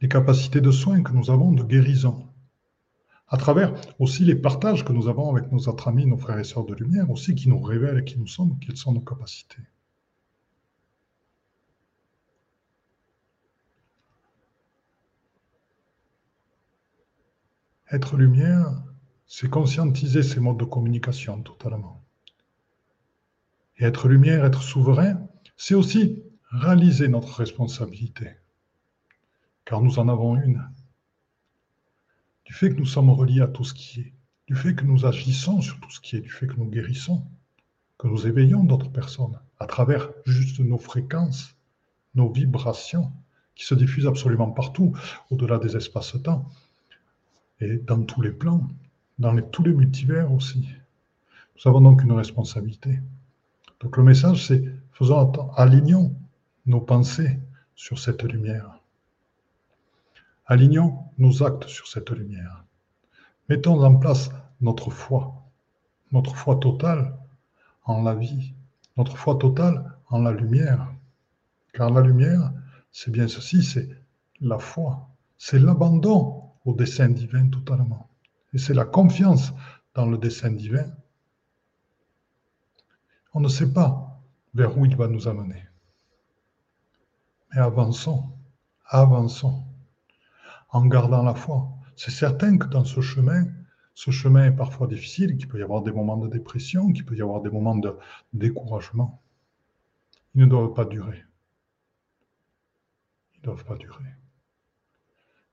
les 0.00 0.08
capacités 0.08 0.60
de 0.60 0.70
soins 0.70 1.02
que 1.02 1.12
nous 1.12 1.30
avons 1.30 1.52
de 1.52 1.64
guérison 1.64 2.28
à 3.30 3.36
travers 3.36 3.74
aussi 3.98 4.24
les 4.24 4.34
partages 4.34 4.84
que 4.84 4.92
nous 4.92 5.08
avons 5.08 5.34
avec 5.34 5.52
nos 5.52 5.58
autres 5.68 5.88
amis, 5.88 6.06
nos 6.06 6.16
frères 6.16 6.38
et 6.38 6.44
sœurs 6.44 6.64
de 6.64 6.74
lumière, 6.74 7.10
aussi 7.10 7.34
qui 7.34 7.48
nous 7.48 7.60
révèlent 7.60 8.04
qui 8.04 8.18
nous 8.18 8.26
sommes, 8.26 8.58
quelles 8.58 8.76
sont 8.76 8.92
nos 8.92 9.00
capacités. 9.00 9.62
Être 17.90 18.16
lumière, 18.16 18.70
c'est 19.26 19.48
conscientiser 19.48 20.22
ces 20.22 20.40
modes 20.40 20.58
de 20.58 20.64
communication 20.64 21.42
totalement. 21.42 22.04
Et 23.78 23.84
être 23.84 24.08
lumière, 24.08 24.44
être 24.44 24.62
souverain, 24.62 25.26
c'est 25.56 25.74
aussi 25.74 26.22
réaliser 26.50 27.08
notre 27.08 27.34
responsabilité. 27.34 28.30
Car 29.64 29.80
nous 29.80 29.98
en 29.98 30.08
avons 30.08 30.36
une 30.36 30.68
du 32.44 32.54
fait 32.54 32.70
que 32.70 32.78
nous 32.78 32.86
sommes 32.86 33.10
reliés 33.10 33.42
à 33.42 33.48
tout 33.48 33.64
ce 33.64 33.74
qui 33.74 34.00
est, 34.00 34.12
du 34.46 34.54
fait 34.54 34.74
que 34.74 34.84
nous 34.84 35.04
agissons 35.04 35.60
sur 35.60 35.78
tout 35.80 35.90
ce 35.90 36.00
qui 36.00 36.16
est, 36.16 36.20
du 36.20 36.30
fait 36.30 36.46
que 36.46 36.56
nous 36.56 36.64
guérissons, 36.64 37.26
que 37.98 38.06
nous 38.06 38.26
éveillons 38.26 38.64
d'autres 38.64 38.90
personnes 38.90 39.38
à 39.58 39.66
travers 39.66 40.10
juste 40.24 40.60
nos 40.60 40.78
fréquences, 40.78 41.54
nos 42.14 42.30
vibrations 42.30 43.12
qui 43.54 43.64
se 43.64 43.74
diffusent 43.74 44.06
absolument 44.06 44.50
partout, 44.50 44.96
au-delà 45.30 45.58
des 45.58 45.76
espaces-temps 45.76 46.48
et 47.60 47.76
dans 47.78 48.02
tous 48.02 48.22
les 48.22 48.30
plans, 48.30 48.68
dans 49.18 49.40
tous 49.40 49.62
les 49.62 49.72
multivers 49.72 50.32
aussi. 50.32 50.68
Nous 51.56 51.70
avons 51.70 51.80
donc 51.80 52.02
une 52.02 52.12
responsabilité. 52.12 53.00
Donc 53.80 53.96
le 53.96 54.02
message, 54.02 54.46
c'est 54.46 54.64
faisons 54.92 55.32
alignons 55.56 56.14
nos 56.66 56.80
pensées 56.80 57.38
sur 57.74 57.98
cette 57.98 58.22
lumière. 58.22 58.78
Alignons 60.46 61.04
nos 61.18 61.42
actes 61.42 61.68
sur 61.68 61.86
cette 61.86 62.10
lumière. 62.10 62.64
Mettons 63.48 63.82
en 63.82 63.96
place 63.96 64.30
notre 64.60 64.90
foi, 64.90 65.34
notre 66.12 66.36
foi 66.36 66.56
totale 66.56 67.14
en 67.84 68.02
la 68.02 68.14
vie, 68.14 68.54
notre 68.96 69.16
foi 69.16 69.36
totale 69.36 69.92
en 70.10 70.22
la 70.22 70.32
lumière. 70.32 70.92
Car 71.72 71.90
la 71.90 72.00
lumière, 72.00 72.52
c'est 72.92 73.10
bien 73.10 73.28
ceci, 73.28 73.62
c'est 73.62 73.88
la 74.40 74.58
foi, 74.58 75.08
c'est 75.38 75.58
l'abandon 75.58 76.47
au 76.68 76.74
dessein 76.74 77.08
divin 77.08 77.48
totalement. 77.48 78.10
Et 78.52 78.58
c'est 78.58 78.74
la 78.74 78.84
confiance 78.84 79.54
dans 79.94 80.04
le 80.04 80.18
dessein 80.18 80.50
divin. 80.50 80.86
On 83.32 83.40
ne 83.40 83.48
sait 83.48 83.72
pas 83.72 84.20
vers 84.52 84.76
où 84.76 84.84
il 84.84 84.94
va 84.94 85.08
nous 85.08 85.28
amener. 85.28 85.64
Mais 87.50 87.60
avançons, 87.60 88.32
avançons 88.84 89.64
en 90.68 90.84
gardant 90.84 91.22
la 91.22 91.34
foi. 91.34 91.70
C'est 91.96 92.10
certain 92.10 92.58
que 92.58 92.66
dans 92.66 92.84
ce 92.84 93.00
chemin, 93.00 93.46
ce 93.94 94.10
chemin 94.10 94.44
est 94.44 94.56
parfois 94.56 94.86
difficile, 94.86 95.38
qu'il 95.38 95.48
peut 95.48 95.58
y 95.58 95.62
avoir 95.62 95.82
des 95.82 95.92
moments 95.92 96.18
de 96.18 96.28
dépression, 96.28 96.92
qu'il 96.92 97.06
peut 97.06 97.16
y 97.16 97.22
avoir 97.22 97.40
des 97.40 97.50
moments 97.50 97.76
de 97.76 97.96
découragement. 98.34 99.22
Ils 100.34 100.42
ne 100.42 100.46
doivent 100.46 100.74
pas 100.74 100.84
durer. 100.84 101.24
Ils 103.32 103.38
ne 103.38 103.44
doivent 103.44 103.64
pas 103.64 103.76
durer. 103.76 104.04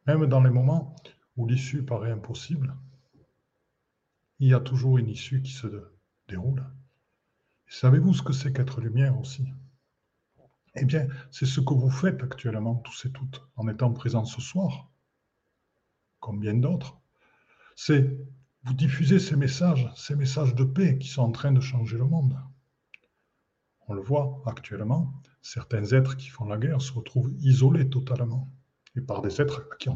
Même 0.06 0.26
dans 0.28 0.42
les 0.42 0.50
moments 0.50 0.96
où 1.38 1.48
l'issue 1.48 1.84
paraît 1.84 2.12
impossible, 2.12 2.76
il 4.40 4.50
y 4.50 4.54
a 4.54 4.60
toujours 4.60 4.98
une 4.98 5.10
issue 5.10 5.42
qui 5.42 5.52
se 5.52 5.68
déroule. 6.28 6.64
savez-vous 7.68 8.14
ce 8.14 8.22
que 8.22 8.34
c'est 8.34 8.54
qu'être 8.54 8.82
lumière 8.82 9.20
aussi? 9.20 9.48
Eh 10.76 10.86
bien, 10.86 11.08
c'est 11.32 11.46
ce 11.46 11.62
que 11.62 11.74
vous 11.74 11.90
faites 11.90 12.22
actuellement, 12.22 12.76
tous 12.76 13.06
et 13.06 13.12
toutes, 13.12 13.48
en 13.56 13.68
étant 13.68 13.94
présents 13.94 14.26
ce 14.26 14.42
soir 14.42 14.90
comme 16.26 16.40
bien 16.40 16.56
d'autres, 16.56 17.00
c'est 17.76 18.18
vous 18.64 18.74
diffuser 18.74 19.20
ces 19.20 19.36
messages, 19.36 19.88
ces 19.96 20.16
messages 20.16 20.56
de 20.56 20.64
paix 20.64 20.98
qui 20.98 21.08
sont 21.08 21.22
en 21.22 21.32
train 21.32 21.52
de 21.52 21.62
changer 21.62 22.00
le 22.00 22.06
monde. 22.06 22.36
On 23.88 23.94
le 23.94 24.02
voit 24.02 24.42
actuellement, 24.48 25.14
certains 25.44 25.86
êtres 25.94 26.18
qui 26.18 26.30
font 26.30 26.46
la 26.46 26.58
guerre 26.58 26.82
se 26.82 26.92
retrouvent 26.94 27.32
isolés 27.42 27.92
totalement, 27.92 28.50
et 28.96 29.02
par 29.02 29.22
des 29.22 29.42
êtres 29.42 29.68
qui 29.78 29.90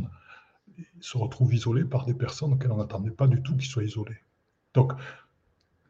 se 1.00 1.18
retrouvent 1.18 1.54
isolés 1.54 1.86
par 1.86 2.06
des 2.06 2.14
personnes 2.14 2.58
qu'elles 2.60 2.76
n'attendaient 2.76 3.12
pas 3.12 3.28
du 3.28 3.42
tout 3.42 3.56
qu'ils 3.56 3.70
soient 3.70 3.84
isolés. 3.84 4.18
Donc, 4.74 4.94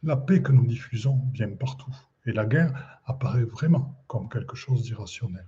la 0.03 0.15
paix 0.15 0.41
que 0.41 0.51
nous 0.51 0.65
diffusons 0.65 1.21
vient 1.33 1.49
partout, 1.49 1.93
et 2.25 2.31
la 2.31 2.45
guerre 2.45 2.99
apparaît 3.05 3.43
vraiment 3.43 4.03
comme 4.07 4.29
quelque 4.29 4.55
chose 4.55 4.83
d'irrationnel. 4.83 5.45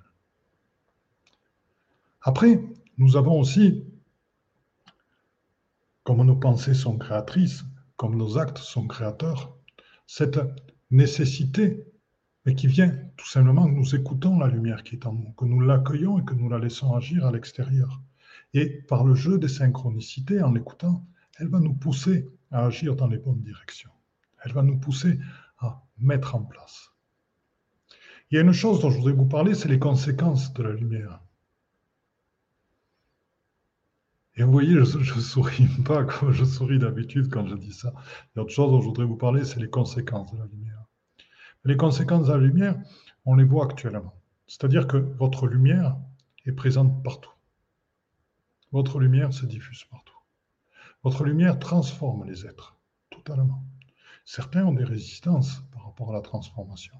Après, 2.21 2.63
nous 2.97 3.15
avons 3.15 3.39
aussi 3.39 3.85
comme 6.03 6.25
nos 6.25 6.35
pensées 6.35 6.73
sont 6.73 6.97
créatrices, 6.97 7.63
comme 7.95 8.17
nos 8.17 8.37
actes 8.37 8.57
sont 8.57 8.87
créateurs, 8.87 9.55
cette 10.07 10.39
nécessité, 10.89 11.85
mais 12.45 12.55
qui 12.55 12.67
vient 12.67 12.89
tout 13.17 13.27
simplement 13.27 13.65
que 13.65 13.75
nous 13.75 13.95
écoutons 13.95 14.39
la 14.39 14.47
lumière 14.47 14.83
qui 14.83 14.95
est 14.95 15.05
en 15.05 15.13
nous, 15.13 15.31
que 15.33 15.45
nous 15.45 15.59
l'accueillons 15.59 16.19
et 16.19 16.25
que 16.25 16.33
nous 16.33 16.49
la 16.49 16.59
laissons 16.59 16.95
agir 16.95 17.25
à 17.25 17.31
l'extérieur. 17.31 18.01
Et 18.53 18.67
par 18.67 19.03
le 19.03 19.13
jeu 19.15 19.37
des 19.37 19.47
synchronicités, 19.47 20.41
en 20.41 20.51
l'écoutant, 20.51 21.05
elle 21.37 21.47
va 21.47 21.59
nous 21.59 21.73
pousser 21.73 22.27
à 22.51 22.65
agir 22.65 22.95
dans 22.95 23.07
les 23.07 23.17
bonnes 23.17 23.41
directions. 23.41 23.91
Elle 24.43 24.53
va 24.53 24.63
nous 24.63 24.77
pousser 24.77 25.19
à 25.59 25.83
mettre 25.99 26.35
en 26.35 26.43
place. 26.43 26.91
Il 28.29 28.35
y 28.35 28.37
a 28.37 28.41
une 28.41 28.53
chose 28.53 28.81
dont 28.81 28.89
je 28.89 28.97
voudrais 28.97 29.13
vous 29.13 29.27
parler, 29.27 29.53
c'est 29.53 29.69
les 29.69 29.79
conséquences 29.79 30.53
de 30.53 30.63
la 30.63 30.73
lumière. 30.73 31.19
Et 34.35 34.43
vous 34.43 34.51
voyez, 34.51 34.73
je 34.83 34.97
ne 34.97 35.21
souris 35.21 35.67
pas 35.85 36.05
comme 36.05 36.31
je 36.31 36.45
souris 36.45 36.79
d'habitude 36.79 37.29
quand 37.29 37.45
je 37.45 37.55
dis 37.55 37.73
ça. 37.73 37.93
Il 37.95 38.37
y 38.37 38.39
a 38.39 38.43
autre 38.43 38.51
chose 38.51 38.71
dont 38.71 38.81
je 38.81 38.87
voudrais 38.87 39.05
vous 39.05 39.17
parler, 39.17 39.45
c'est 39.45 39.59
les 39.59 39.69
conséquences 39.69 40.33
de 40.33 40.39
la 40.39 40.45
lumière. 40.45 40.80
Les 41.63 41.77
conséquences 41.77 42.25
de 42.25 42.33
la 42.33 42.39
lumière, 42.39 42.75
on 43.23 43.35
les 43.35 43.43
voit 43.43 43.65
actuellement. 43.65 44.15
C'est-à-dire 44.47 44.87
que 44.87 44.97
votre 44.97 45.45
lumière 45.45 45.95
est 46.47 46.53
présente 46.53 47.03
partout. 47.03 47.29
Votre 48.71 48.99
lumière 48.99 49.31
se 49.31 49.45
diffuse 49.45 49.83
partout. 49.85 50.17
Votre 51.03 51.23
lumière 51.23 51.59
transforme 51.59 52.25
les 52.25 52.47
êtres, 52.47 52.77
totalement. 53.11 53.63
Certains 54.25 54.65
ont 54.65 54.73
des 54.73 54.83
résistances 54.83 55.61
par 55.71 55.85
rapport 55.85 56.09
à 56.09 56.13
la 56.13 56.21
transformation. 56.21 56.95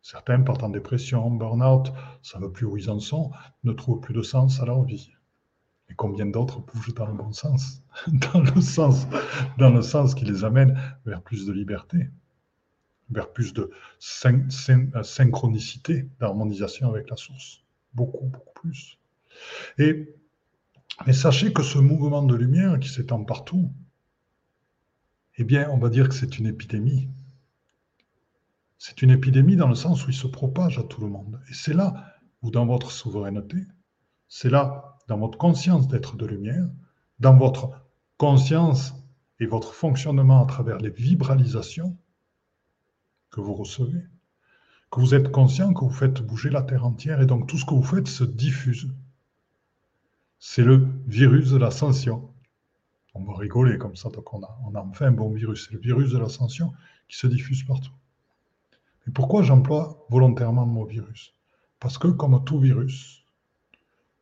Certains 0.00 0.40
partent 0.40 0.62
en 0.62 0.70
dépression, 0.70 1.30
burn-out, 1.30 1.92
ça 2.22 2.38
ne 2.38 2.46
veut 2.46 2.52
plus 2.52 2.64
où 2.64 2.78
ils 2.78 2.90
en 2.90 2.98
sont, 2.98 3.30
ne 3.62 3.72
trouvent 3.72 4.00
plus 4.00 4.14
de 4.14 4.22
sens 4.22 4.58
à 4.60 4.64
leur 4.64 4.84
vie. 4.84 5.10
Et 5.90 5.94
combien 5.94 6.24
d'autres 6.24 6.60
bougent 6.60 6.94
dans 6.94 7.06
le 7.06 7.12
bon 7.12 7.32
sens, 7.32 7.82
dans 8.06 8.40
le 9.70 9.82
sens 9.82 10.14
qui 10.14 10.24
les 10.24 10.44
amène 10.44 10.80
vers 11.04 11.20
plus 11.20 11.44
de 11.44 11.52
liberté, 11.52 12.08
vers 13.12 13.32
plus 13.32 13.52
de 13.52 13.70
synchronicité, 13.98 16.08
d'harmonisation 16.18 16.88
avec 16.88 17.10
la 17.10 17.16
source. 17.16 17.62
Beaucoup, 17.94 18.26
beaucoup 18.26 18.54
plus. 18.54 18.98
Et 19.78 20.14
sachez 21.12 21.52
que 21.52 21.62
ce 21.62 21.78
mouvement 21.78 22.22
de 22.22 22.34
lumière 22.34 22.78
qui 22.80 22.88
s'étend 22.88 23.24
partout, 23.24 23.70
eh 25.36 25.44
bien, 25.44 25.70
on 25.70 25.78
va 25.78 25.88
dire 25.88 26.08
que 26.08 26.14
c'est 26.14 26.38
une 26.38 26.46
épidémie. 26.46 27.08
C'est 28.78 29.02
une 29.02 29.10
épidémie 29.10 29.56
dans 29.56 29.68
le 29.68 29.74
sens 29.74 30.06
où 30.06 30.10
il 30.10 30.16
se 30.16 30.26
propage 30.26 30.78
à 30.78 30.82
tout 30.82 31.00
le 31.00 31.08
monde. 31.08 31.40
Et 31.48 31.54
c'est 31.54 31.72
là 31.72 32.16
où, 32.42 32.50
dans 32.50 32.66
votre 32.66 32.90
souveraineté, 32.90 33.58
c'est 34.28 34.50
là, 34.50 34.98
dans 35.08 35.18
votre 35.18 35.38
conscience 35.38 35.88
d'être 35.88 36.16
de 36.16 36.26
lumière, 36.26 36.68
dans 37.20 37.36
votre 37.36 37.70
conscience 38.16 38.94
et 39.40 39.46
votre 39.46 39.74
fonctionnement 39.74 40.42
à 40.42 40.46
travers 40.46 40.78
les 40.78 40.90
vibralisations 40.90 41.96
que 43.32 43.40
vous 43.40 43.54
recevez, 43.54 44.04
que 44.90 45.00
vous 45.00 45.14
êtes 45.14 45.32
conscient 45.32 45.72
que 45.72 45.80
vous 45.80 45.90
faites 45.90 46.22
bouger 46.22 46.50
la 46.50 46.62
Terre 46.62 46.84
entière 46.84 47.20
et 47.20 47.26
donc 47.26 47.48
tout 47.48 47.56
ce 47.56 47.64
que 47.64 47.74
vous 47.74 47.82
faites 47.82 48.06
se 48.06 48.24
diffuse. 48.24 48.92
C'est 50.38 50.62
le 50.62 50.86
virus 51.06 51.50
de 51.50 51.56
l'ascension. 51.56 52.30
On 53.14 53.24
va 53.24 53.34
rigoler 53.36 53.78
comme 53.78 53.96
ça, 53.96 54.10
donc 54.10 54.32
on 54.34 54.42
a, 54.42 54.58
enfin 54.76 55.06
un 55.06 55.12
bon 55.12 55.30
virus. 55.30 55.66
C'est 55.66 55.74
le 55.74 55.80
virus 55.80 56.12
de 56.12 56.18
l'ascension 56.18 56.72
qui 57.08 57.16
se 57.16 57.26
diffuse 57.26 57.64
partout. 57.64 57.92
Et 59.06 59.10
pourquoi 59.10 59.42
j'emploie 59.42 60.06
volontairement 60.10 60.64
le 60.64 60.70
mot 60.70 60.84
virus? 60.84 61.34
Parce 61.80 61.98
que 61.98 62.08
comme 62.08 62.44
tout 62.44 62.58
virus, 62.58 63.24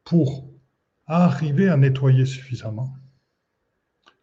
pour 0.04 0.48
arriver 1.06 1.68
à 1.68 1.76
nettoyer 1.76 2.26
suffisamment, 2.26 2.94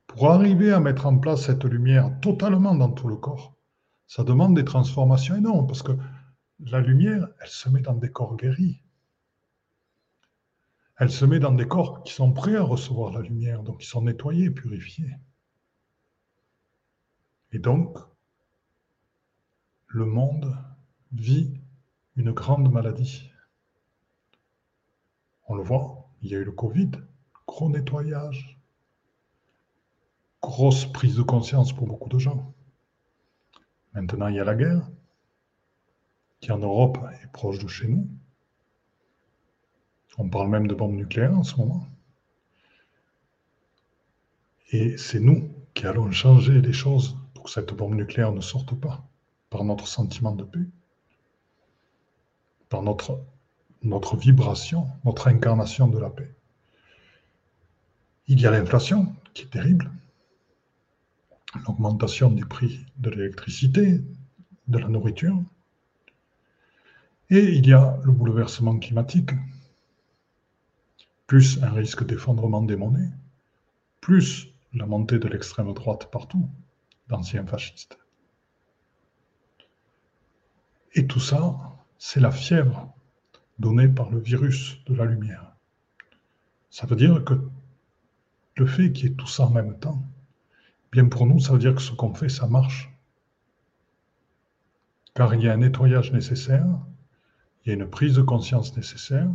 pour 0.08 0.32
arriver 0.32 0.72
à 0.72 0.80
mettre 0.80 1.06
en 1.06 1.18
place 1.18 1.46
cette 1.46 1.66
lumière 1.66 2.20
totalement 2.22 2.74
dans 2.74 2.92
tout 2.92 3.08
le 3.08 3.18
corps, 3.18 3.57
ça 4.08 4.24
demande 4.24 4.56
des 4.56 4.66
transformations 4.66 5.36
énormes 5.36 5.68
parce 5.68 5.84
que 5.84 5.92
la 6.60 6.80
lumière, 6.80 7.28
elle 7.40 7.50
se 7.50 7.70
met 7.70 7.82
dans 7.82 7.94
des 7.94 8.12
corps 8.12 8.36
guéris. 8.38 8.82
Elle 10.98 11.12
se 11.12 11.26
met 11.26 11.40
dans 11.40 11.52
des 11.52 11.68
corps 11.68 12.04
qui 12.04 12.14
sont 12.14 12.34
prêts 12.34 12.56
à 12.56 12.64
recevoir 12.64 13.12
la 13.12 13.22
lumière, 13.22 13.62
donc 13.62 13.82
qui 13.82 13.88
sont 13.88 14.02
nettoyés, 14.02 14.50
purifiés. 14.50 15.16
Et 17.52 17.60
donc, 17.60 17.98
le 19.88 20.06
monde 20.06 20.58
vit 21.12 21.54
une 22.16 22.32
grande 22.32 22.72
maladie. 22.72 23.30
On 25.48 25.56
le 25.56 25.64
voit, 25.64 26.10
il 26.22 26.32
y 26.32 26.36
a 26.36 26.40
eu 26.40 26.44
le 26.44 26.52
Covid, 26.52 26.92
gros 27.46 27.70
nettoyage, 27.70 28.60
grosse 30.42 30.86
prise 30.92 31.16
de 31.16 31.24
conscience 31.24 31.74
pour 31.74 31.88
beaucoup 31.88 32.10
de 32.10 32.20
gens. 32.20 32.54
Maintenant, 33.98 34.28
il 34.28 34.36
y 34.36 34.40
a 34.40 34.44
la 34.44 34.54
guerre, 34.54 34.88
qui 36.40 36.52
en 36.52 36.60
Europe 36.60 37.00
est 37.24 37.32
proche 37.32 37.58
de 37.58 37.68
chez 37.68 37.88
nous. 37.88 38.08
On 40.20 40.30
parle 40.30 40.50
même 40.50 40.68
de 40.68 40.76
bombes 40.76 40.94
nucléaires 40.94 41.36
en 41.36 41.42
ce 41.42 41.56
moment. 41.56 41.88
Et 44.72 44.98
c'est 44.98 45.20
nous 45.20 45.52
qui 45.74 45.88
allons 45.88 46.12
changer 46.12 46.62
les 46.62 46.74
choses 46.74 47.18
pour 47.34 47.46
que 47.46 47.50
cette 47.50 47.74
bombe 47.74 47.96
nucléaire 47.96 48.32
ne 48.32 48.40
sorte 48.40 48.80
pas 48.80 49.04
par 49.50 49.64
notre 49.64 49.88
sentiment 49.88 50.36
de 50.36 50.44
paix, 50.44 50.68
par 52.70 52.84
notre, 52.84 53.20
notre 53.82 54.16
vibration, 54.16 54.88
notre 55.06 55.28
incarnation 55.28 55.88
de 55.88 55.98
la 55.98 56.12
paix. 56.12 56.32
Il 58.28 58.40
y 58.40 58.46
a 58.46 58.52
l'inflation 58.52 59.16
qui 59.34 59.46
est 59.46 59.50
terrible, 59.50 59.90
l'augmentation 61.56 62.30
du 62.30 62.46
prix 62.46 62.86
de 62.98 63.10
l'électricité, 63.10 64.02
de 64.68 64.78
la 64.78 64.88
nourriture, 64.88 65.42
et 67.30 67.56
il 67.56 67.68
y 67.68 67.74
a 67.74 67.98
le 68.04 68.12
bouleversement 68.12 68.78
climatique, 68.80 69.32
plus 71.26 71.62
un 71.62 71.72
risque 71.72 72.06
d'effondrement 72.06 72.62
des 72.62 72.78
monnaies, 72.78 73.12
plus 74.00 74.48
la 74.74 74.86
montée 74.86 75.20
de 75.20 75.28
l'extrême 75.28 75.74
droite 75.74 76.10
partout, 76.10 76.50
d'anciens 77.10 77.46
fascistes. 77.46 77.98
Et 80.94 81.06
tout 81.06 81.20
ça, 81.20 81.58
c'est 81.98 82.20
la 82.20 82.32
fièvre 82.32 82.94
donnée 83.60 83.88
par 83.88 84.10
le 84.10 84.20
virus 84.20 84.84
de 84.86 84.94
la 84.94 85.06
lumière. 85.06 85.54
Ça 86.70 86.88
veut 86.88 86.96
dire 86.96 87.24
que 87.24 87.34
le 88.56 88.66
fait 88.66 88.92
qu'il 88.92 89.10
y 89.10 89.12
ait 89.12 89.16
tout 89.16 89.28
ça 89.28 89.46
en 89.46 89.50
même 89.50 89.78
temps, 89.80 90.02
pour 91.04 91.26
nous, 91.26 91.40
ça 91.40 91.54
veut 91.54 91.60
dire 91.60 91.76
que 91.76 91.82
ce 91.82 91.92
qu'on 91.92 92.14
fait, 92.14 92.30
ça 92.30 92.48
marche. 92.48 92.92
Car 95.14 95.34
il 95.34 95.42
y 95.42 95.50
a 95.50 95.54
un 95.54 95.58
nettoyage 95.58 96.12
nécessaire, 96.12 96.68
il 97.66 97.70
y 97.70 97.72
a 97.72 97.76
une 97.76 97.90
prise 97.90 98.16
de 98.16 98.22
conscience 98.22 98.76
nécessaire, 98.76 99.30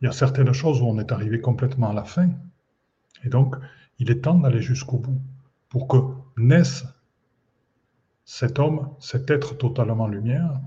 il 0.00 0.06
y 0.06 0.08
a 0.08 0.12
certaines 0.12 0.52
choses 0.52 0.80
où 0.80 0.86
on 0.86 0.98
est 0.98 1.12
arrivé 1.12 1.40
complètement 1.40 1.90
à 1.90 1.92
la 1.92 2.04
fin, 2.04 2.30
et 3.24 3.28
donc 3.28 3.56
il 3.98 4.10
est 4.10 4.22
temps 4.22 4.38
d'aller 4.38 4.60
jusqu'au 4.60 4.98
bout 4.98 5.20
pour 5.68 5.88
que 5.88 5.96
naisse 6.36 6.84
cet 8.24 8.58
homme, 8.58 8.90
cet 8.98 9.30
être 9.30 9.56
totalement 9.56 10.08
lumière, 10.08 10.60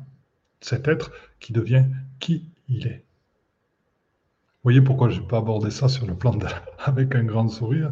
cet 0.62 0.88
être 0.88 1.12
qui 1.40 1.54
devient 1.54 1.86
qui 2.20 2.50
il 2.68 2.88
est. 2.88 3.06
Vous 4.60 4.64
voyez 4.64 4.82
pourquoi 4.82 5.10
je 5.10 5.22
n'ai 5.22 5.28
pas 5.28 5.38
abordé 5.38 5.72
ça 5.72 5.88
sur 5.88 6.06
le 6.06 6.16
plan 6.16 6.38
avec 6.80 7.16
un 7.16 7.24
grand 7.24 7.48
sourire 7.48 7.92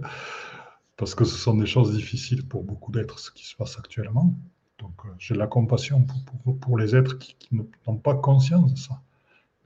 Parce 0.98 1.14
que 1.14 1.26
ce 1.26 1.38
sont 1.38 1.56
des 1.56 1.68
choses 1.68 1.96
difficiles 1.96 2.46
pour 2.48 2.64
beaucoup 2.64 2.92
d'êtres, 2.92 3.20
ce 3.20 3.32
qui 3.32 3.46
se 3.46 3.56
passe 3.56 3.78
actuellement. 3.78 4.36
Donc 4.80 4.94
euh, 5.06 5.10
j'ai 5.20 5.36
la 5.36 5.48
compassion 5.48 6.06
pour, 6.44 6.58
pour, 6.60 6.78
les 6.78 6.96
êtres 6.96 7.18
qui, 7.18 7.36
qui 7.36 7.56
n'ont 7.56 7.98
pas 7.98 8.16
conscience 8.16 8.74
de 8.74 8.80
ça. 8.80 9.02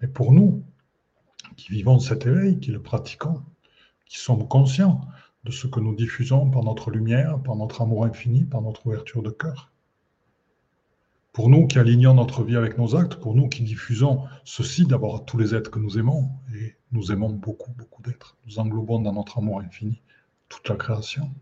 Mais 0.01 0.07
pour 0.07 0.33
nous, 0.33 0.63
qui 1.55 1.71
vivons 1.71 1.99
cet 1.99 2.25
éveil, 2.25 2.59
qui 2.59 2.71
le 2.71 2.81
pratiquons, 2.81 3.41
qui 4.05 4.19
sommes 4.19 4.47
conscients 4.47 5.01
de 5.43 5.51
ce 5.51 5.67
que 5.67 5.79
nous 5.79 5.95
diffusons 5.95 6.49
par 6.49 6.63
notre 6.63 6.91
lumière, 6.91 7.41
par 7.41 7.55
notre 7.55 7.81
amour 7.81 8.05
infini, 8.05 8.43
par 8.43 8.61
notre 8.61 8.85
ouverture 8.85 9.23
de 9.23 9.31
cœur, 9.31 9.71
pour 11.33 11.49
nous 11.49 11.65
qui 11.65 11.79
alignons 11.79 12.13
notre 12.13 12.43
vie 12.43 12.57
avec 12.57 12.77
nos 12.77 12.95
actes, 12.95 13.15
pour 13.15 13.35
nous 13.35 13.47
qui 13.47 13.63
diffusons 13.63 14.25
ceci 14.43 14.85
d'abord 14.85 15.15
à 15.15 15.19
tous 15.19 15.37
les 15.37 15.55
êtres 15.55 15.71
que 15.71 15.79
nous 15.79 15.97
aimons, 15.97 16.29
et 16.53 16.75
nous 16.91 17.11
aimons 17.11 17.29
beaucoup, 17.29 17.71
beaucoup 17.71 18.01
d'êtres, 18.01 18.37
nous 18.45 18.59
englobons 18.59 18.99
dans 18.99 19.13
notre 19.13 19.37
amour 19.37 19.61
infini 19.61 20.01
toute 20.51 20.67
la 20.67 20.75
création, 20.75 21.33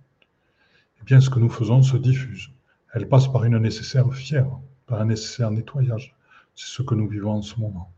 eh 1.02 1.04
bien 1.04 1.20
ce 1.20 1.30
que 1.30 1.40
nous 1.40 1.50
faisons 1.50 1.82
se 1.82 1.98
diffuse. 1.98 2.52
Elle 2.94 3.10
passe 3.10 3.28
par 3.28 3.44
une 3.44 3.58
nécessaire 3.58 4.14
fièvre, 4.14 4.62
par 4.86 5.02
un 5.02 5.06
nécessaire 5.06 5.52
nettoyage. 5.52 6.16
C'est 6.56 6.68
ce 6.68 6.84
que 6.84 6.94
nous 6.94 7.08
vivons 7.08 7.34
en 7.34 7.42
ce 7.42 7.60
moment. 7.60 7.92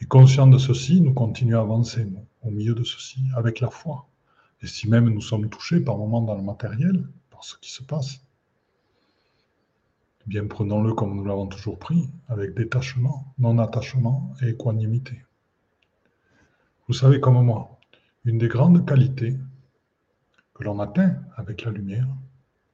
Et 0.00 0.06
conscient 0.06 0.48
de 0.48 0.58
ceci, 0.58 1.00
nous 1.00 1.14
continuons 1.14 1.60
à 1.60 1.62
avancer, 1.62 2.08
au 2.42 2.50
milieu 2.50 2.74
de 2.74 2.82
ceci, 2.82 3.20
avec 3.36 3.60
la 3.60 3.70
foi. 3.70 4.08
Et 4.60 4.66
si 4.66 4.88
même 4.88 5.08
nous 5.08 5.20
sommes 5.20 5.48
touchés 5.48 5.80
par 5.80 5.96
moments 5.96 6.22
dans 6.22 6.36
le 6.36 6.42
matériel, 6.42 7.06
par 7.30 7.44
ce 7.44 7.56
qui 7.58 7.70
se 7.70 7.84
passe, 7.84 8.20
eh 10.24 10.28
bien 10.28 10.46
prenons-le 10.46 10.94
comme 10.94 11.14
nous 11.14 11.24
l'avons 11.24 11.46
toujours 11.46 11.78
pris, 11.78 12.10
avec 12.28 12.54
détachement, 12.54 13.32
non-attachement 13.38 14.34
et 14.42 14.48
équanimité. 14.50 15.22
Vous 16.88 16.94
savez 16.94 17.20
comme 17.20 17.44
moi, 17.44 17.78
une 18.24 18.38
des 18.38 18.48
grandes 18.48 18.84
qualités 18.84 19.36
que 20.54 20.64
l'on 20.64 20.80
atteint 20.80 21.16
avec 21.36 21.64
la 21.64 21.70
lumière, 21.70 22.08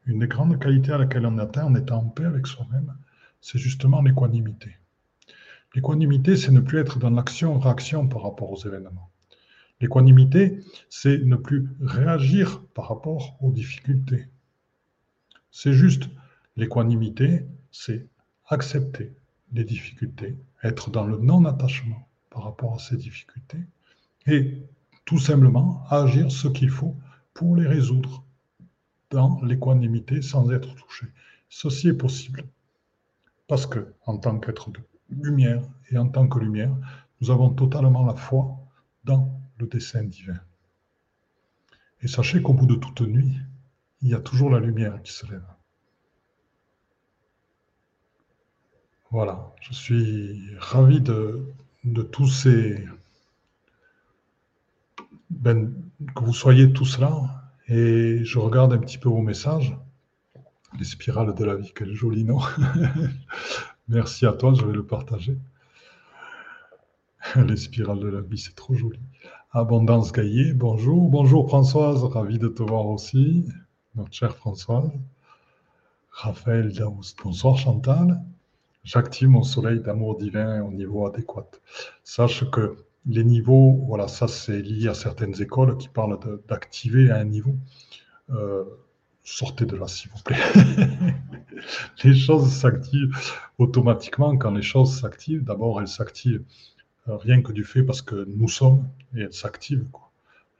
une 0.07 0.21
des 0.21 0.27
grandes 0.27 0.59
qualités 0.59 0.93
à 0.93 0.99
laquelle 0.99 1.27
on 1.27 1.39
atteint 1.39 1.65
en 1.65 1.75
étant 1.75 1.99
en 1.99 2.09
paix 2.09 2.25
avec 2.25 2.47
soi-même, 2.47 2.95
c'est 3.41 3.59
justement 3.59 4.03
l'équanimité. 4.03 4.77
L'équanimité, 5.75 6.37
c'est 6.37 6.51
ne 6.51 6.61
plus 6.61 6.79
être 6.79 6.99
dans 6.99 7.11
l'action-réaction 7.11 8.09
par 8.09 8.23
rapport 8.23 8.51
aux 8.51 8.67
événements. 8.67 9.11
L'équanimité, 9.81 10.61
c'est 10.89 11.19
ne 11.19 11.37
plus 11.37 11.69
réagir 11.81 12.63
par 12.75 12.89
rapport 12.89 13.37
aux 13.41 13.53
difficultés. 13.53 14.29
C'est 15.51 15.73
juste 15.73 16.09
L'équanimité, 16.59 17.47
c'est 17.71 18.09
accepter 18.49 19.15
les 19.53 19.63
difficultés, 19.63 20.37
être 20.65 20.91
dans 20.91 21.07
le 21.07 21.17
non-attachement 21.19 22.09
par 22.31 22.43
rapport 22.43 22.75
à 22.75 22.79
ces 22.81 22.97
difficultés 22.97 23.61
et 24.27 24.61
tout 25.05 25.21
simplement 25.21 25.85
agir 25.89 26.33
ce 26.33 26.49
qu'il 26.49 26.71
faut 26.71 26.97
pour 27.39 27.55
les 27.55 27.69
résoudre 27.69 28.25
dans 29.11 29.41
l'équanimité 29.45 30.23
sans 30.23 30.51
être 30.51 30.75
touché. 30.75 31.07
Ceci 31.49 31.87
est 31.87 31.95
possible 31.95 32.43
parce 33.47 33.65
que, 33.65 33.95
en 34.07 34.19
tant 34.19 34.41
qu'être 34.41 34.73
de 34.73 34.81
lumière 35.09 35.63
et 35.93 35.99
en 35.99 36.09
tant 36.09 36.27
que 36.27 36.41
lumière, 36.41 36.75
nous 37.21 37.31
avons 37.31 37.51
totalement 37.51 38.05
la 38.05 38.17
foi 38.17 38.59
dans 39.05 39.41
le 39.59 39.69
dessein 39.69 40.03
divin. 40.03 40.41
Et 42.03 42.09
sachez 42.09 42.43
qu'au 42.43 42.55
bout 42.55 42.67
de 42.67 42.75
toute 42.75 43.03
nuit, 43.03 43.37
il 44.03 44.09
y 44.09 44.15
a 44.15 44.21
toujours 44.21 44.51
la 44.51 44.59
lumière 44.59 45.01
qui 45.03 45.13
se 45.13 45.25
lève. 45.31 45.47
Voilà, 49.13 49.55
je 49.61 49.75
suis 49.75 50.57
ravi 50.59 51.01
de, 51.01 51.55
tous 52.11 52.27
ces... 52.27 52.85
Ben, 55.31 55.88
que 56.15 56.25
vous 56.25 56.35
soyez 56.35 56.73
tous 56.73 56.99
là, 56.99 57.51
et 57.67 58.25
je 58.25 58.39
regarde 58.39 58.73
un 58.73 58.79
petit 58.79 58.99
peu 58.99 59.09
vos 59.09 59.21
messages. 59.21 59.77
Les 60.79 60.85
spirales 60.85 61.35
de 61.35 61.45
la 61.45 61.57
vie, 61.57 61.73
quel 61.75 61.93
joli 61.95 62.25
nom. 62.25 62.41
Merci 63.89 64.27
à 64.27 64.33
toi, 64.33 64.53
je 64.55 64.65
vais 64.65 64.75
le 64.75 64.85
partager. 64.85 65.39
Les 67.37 67.57
spirales 67.57 68.01
de 68.01 68.09
la 68.09 68.21
vie, 68.21 68.39
c'est 68.39 68.55
trop 68.55 68.75
joli. 68.75 69.01
Abondance 69.51 70.13
Gaillet, 70.13 70.53
bonjour. 70.53 71.09
Bonjour 71.09 71.49
Françoise, 71.49 72.05
ravi 72.05 72.39
de 72.39 72.49
te 72.49 72.63
voir 72.63 72.87
aussi. 72.87 73.47
Notre 73.95 74.13
chère 74.13 74.37
Françoise. 74.37 74.91
Raphaël 76.11 76.73
Daoust, 76.73 77.19
bonsoir 77.23 77.57
Chantal. 77.57 78.21
J'active 78.85 79.29
mon 79.29 79.43
soleil 79.43 79.81
d'amour 79.81 80.17
divin 80.19 80.63
au 80.63 80.71
niveau 80.71 81.07
adéquat. 81.07 81.51
Sache 82.05 82.49
que 82.51 82.77
les 83.09 83.25
niveaux, 83.25 83.85
voilà, 83.87 84.07
ça 84.07 84.29
c'est 84.29 84.61
lié 84.61 84.89
à 84.89 84.95
certaines 84.95 85.41
écoles 85.41 85.77
qui 85.79 85.89
parlent 85.89 86.19
d'activer 86.49 87.11
à 87.11 87.17
un 87.17 87.25
niveau. 87.25 87.55
Euh, 88.31 88.65
sortez 89.25 89.65
de 89.65 89.77
là, 89.77 89.89
s'il 89.89 90.11
vous 90.11 90.23
plaît. 90.23 90.37
les 92.05 92.15
choses 92.15 92.51
s'activent 92.53 93.17
automatiquement. 93.59 94.37
Quand 94.37 94.51
les 94.51 94.63
choses 94.63 95.01
s'activent, 95.01 95.43
d'abord 95.43 95.81
elles 95.81 95.89
s'activent 95.89 96.45
euh, 97.09 97.17
rien 97.17 97.43
que 97.43 97.53
du 97.53 97.65
fait 97.65 97.83
parce 97.83 98.03
que 98.03 98.27
nous 98.29 98.49
sommes 98.49 98.87
et 99.17 99.23
elles 99.23 99.33
s'activent. 99.33 99.87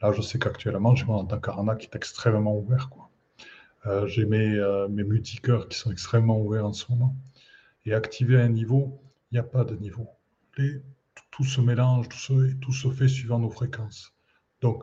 Là, 0.01 0.13
je 0.13 0.23
sais 0.23 0.39
qu'actuellement, 0.39 0.95
j'ai 0.95 1.05
mon 1.05 1.15
Antakarana 1.17 1.75
qui 1.75 1.87
est 1.87 1.97
extrêmement 1.97 2.57
ouvert. 2.57 2.89
Euh, 3.87 4.07
j'ai 4.07 4.25
mes, 4.25 4.55
euh, 4.55 4.89
mes 4.89 5.05
multicœurs 5.05 5.69
qui 5.69 5.79
sont 5.79 5.91
extrêmement 5.91 6.41
ouverts 6.41 6.67
en 6.67 6.73
ce 6.73 6.91
moment. 6.91 7.15
Et 7.85 7.95
activer 7.95 8.41
un 8.41 8.49
niveau, 8.49 9.01
il 9.31 9.35
n'y 9.35 9.39
a 9.39 9.45
pas 9.45 9.65
de 9.65 9.75
niveau. 9.77 10.07
Les, 10.57 10.81
tout 11.31 11.45
se 11.45 11.61
mélange, 11.61 12.09
tout 12.09 12.19
se, 12.19 12.53
tout 12.55 12.73
se 12.73 12.91
fait 12.91 13.09
suivant 13.09 13.39
nos 13.39 13.51
fréquences. 13.51 14.13
Donc, 14.61 14.83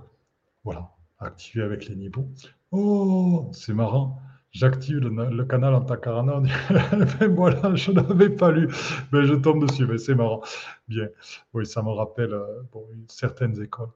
voilà, 0.63 0.91
activer 1.19 1.63
avec 1.63 1.87
les 1.87 1.95
niveaux. 1.95 2.29
Oh, 2.71 3.49
c'est 3.53 3.73
marrant. 3.73 4.21
J'active 4.51 4.99
le, 4.99 5.43
canal 5.45 5.75
en 5.75 5.81
takarana. 5.81 6.39
ben 7.19 7.35
voilà, 7.35 7.75
je 7.75 7.91
n'avais 7.91 8.29
pas 8.29 8.51
lu. 8.51 8.69
Mais 9.11 9.25
je 9.25 9.33
tombe 9.33 9.67
dessus, 9.67 9.85
mais 9.85 9.97
c'est 9.97 10.15
marrant. 10.15 10.41
Bien. 10.87 11.09
Oui, 11.53 11.65
ça 11.65 11.83
me 11.83 11.89
rappelle 11.89 12.33
euh, 12.33 12.63
certaines 13.09 13.61
écoles. 13.61 13.89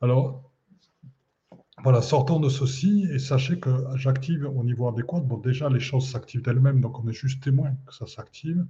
Alors, 0.00 0.50
voilà, 1.82 2.00
sortons 2.00 2.40
de 2.40 2.48
ceci 2.48 3.06
et 3.12 3.18
sachez 3.18 3.60
que 3.60 3.70
j'active 3.96 4.48
au 4.48 4.64
niveau 4.64 4.88
adéquat. 4.88 5.20
Bon, 5.20 5.36
déjà, 5.36 5.68
les 5.68 5.80
choses 5.80 6.08
s'activent 6.08 6.42
d'elles-mêmes, 6.42 6.80
donc 6.80 6.98
on 6.98 7.08
est 7.08 7.12
juste 7.12 7.42
témoin 7.42 7.72
que 7.86 7.94
ça 7.94 8.06
s'active. 8.06 8.64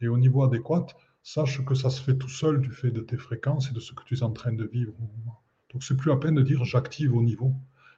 Et 0.00 0.08
au 0.08 0.18
niveau 0.18 0.42
adéquat, 0.42 0.86
sache 1.26 1.64
que 1.64 1.74
ça 1.74 1.90
se 1.90 2.00
fait 2.00 2.16
tout 2.16 2.28
seul 2.28 2.60
du 2.60 2.70
fait 2.70 2.92
de 2.92 3.00
tes 3.00 3.16
fréquences 3.16 3.68
et 3.70 3.74
de 3.74 3.80
ce 3.80 3.92
que 3.92 4.04
tu 4.04 4.14
es 4.14 4.22
en 4.22 4.30
train 4.30 4.52
de 4.52 4.64
vivre 4.64 4.92
au. 5.00 5.32
Donc, 5.72 5.82
c'est 5.82 5.96
plus 5.96 6.12
à 6.12 6.16
peine 6.16 6.36
de 6.36 6.42
dire 6.42 6.64
j'active 6.64 7.16
au 7.16 7.20
niveau. 7.20 7.52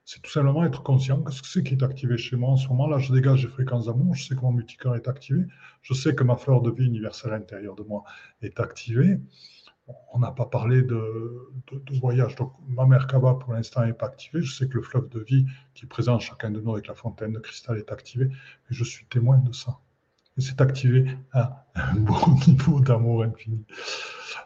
C'est 0.06 0.22
tout 0.22 0.30
simplement 0.30 0.64
être 0.64 0.82
conscient. 0.82 1.22
Que 1.22 1.30
c'est 1.30 1.62
qui 1.62 1.74
est 1.74 1.82
activé 1.82 2.16
chez 2.16 2.36
moi 2.36 2.52
en 2.52 2.56
ce 2.56 2.66
moment 2.68 2.88
Là, 2.88 2.98
je 2.98 3.12
dégage 3.12 3.42
les 3.44 3.50
fréquences 3.50 3.84
d'amour. 3.84 4.14
Je 4.14 4.24
sais 4.24 4.34
que 4.34 4.40
mon 4.40 4.52
multicœur 4.52 4.96
est 4.96 5.08
activé. 5.08 5.44
Je 5.82 5.92
sais 5.92 6.14
que 6.14 6.24
ma 6.24 6.36
fleur 6.38 6.62
de 6.62 6.70
vie 6.70 6.86
universelle 6.86 7.34
à 7.34 7.38
l'intérieur 7.38 7.74
de 7.74 7.82
moi 7.82 8.02
est 8.40 8.58
activée. 8.60 9.20
On 10.14 10.20
n'a 10.20 10.32
pas 10.32 10.46
parlé 10.46 10.80
de, 10.82 11.52
voyage. 12.00 12.34
Donc, 12.36 12.54
ma 12.66 12.86
mère 12.86 13.06
Kaba, 13.06 13.34
pour 13.34 13.52
l'instant, 13.52 13.84
n'est 13.84 13.92
pas 13.92 14.06
activée. 14.06 14.40
Je 14.40 14.54
sais 14.54 14.68
que 14.68 14.74
le 14.74 14.82
fleuve 14.82 15.10
de 15.10 15.20
vie 15.20 15.44
qui 15.74 15.84
est 15.84 15.88
présent 15.88 16.14
en 16.14 16.18
chacun 16.18 16.50
de 16.50 16.62
nous 16.62 16.72
avec 16.72 16.86
la 16.86 16.94
fontaine 16.94 17.34
de 17.34 17.40
cristal 17.40 17.76
est 17.76 17.92
activé. 17.92 18.24
Et 18.24 18.70
je 18.70 18.84
suis 18.84 19.04
témoin 19.04 19.36
de 19.36 19.52
ça. 19.52 19.78
Et 20.38 20.40
c'est 20.40 20.60
activé 20.60 21.04
à 21.32 21.66
un 21.74 21.94
bon 21.96 22.14
niveau 22.46 22.80
d'amour 22.80 23.24
infini. 23.24 23.64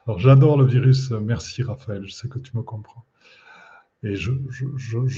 Alors, 0.07 0.19
j'adore 0.19 0.57
le 0.57 0.65
virus. 0.65 1.11
Merci, 1.11 1.63
Raphaël. 1.63 2.03
Je 2.07 2.13
sais 2.13 2.29
que 2.29 2.39
tu 2.39 2.57
me 2.57 2.63
comprends. 2.63 3.05
Et 4.03 4.17
je, 4.17 4.33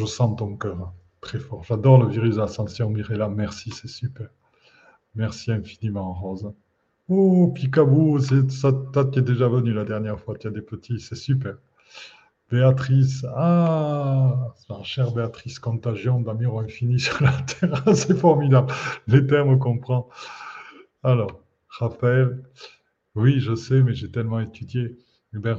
sens 0.04 0.37
ton 0.37 0.56
cœur 0.56 0.92
très 1.20 1.38
fort. 1.38 1.64
J'adore 1.64 2.02
le 2.02 2.08
virus 2.08 2.37
d'ascension, 2.37 2.90
Mirella. 2.90 3.28
Merci, 3.28 3.70
c'est 3.70 3.88
super. 3.88 4.28
Merci 5.14 5.52
infiniment, 5.52 6.12
Rose. 6.12 6.52
Oh, 7.08 7.52
Picabou, 7.54 8.18
ça, 8.18 8.72
tu 9.12 9.18
es 9.18 9.22
déjà 9.22 9.48
venu 9.48 9.72
la 9.72 9.84
dernière 9.84 10.18
fois, 10.18 10.37
tu 10.37 10.48
as 10.48 10.50
des 10.50 10.62
petits, 10.62 11.00
c'est 11.00 11.14
super. 11.14 11.56
Béatrice, 12.50 13.24
ah, 13.37 14.54
chère 14.82 15.12
Béatrice, 15.12 15.58
contagion 15.58 16.20
d'amour 16.20 16.60
infini 16.60 16.98
sur 16.98 17.22
la 17.22 17.32
terre, 17.60 17.82
c'est 17.94 18.16
formidable. 18.16 18.72
Les 19.06 19.26
termes 19.26 19.58
comprend. 19.58 20.08
Alors, 21.05 21.43
Raphaël, 21.69 22.43
oui, 23.14 23.38
je 23.38 23.55
sais, 23.55 23.83
mais 23.83 23.93
j'ai 23.93 24.11
tellement 24.11 24.40
étudié. 24.40 24.97
Eh 25.35 25.38
bien, 25.38 25.55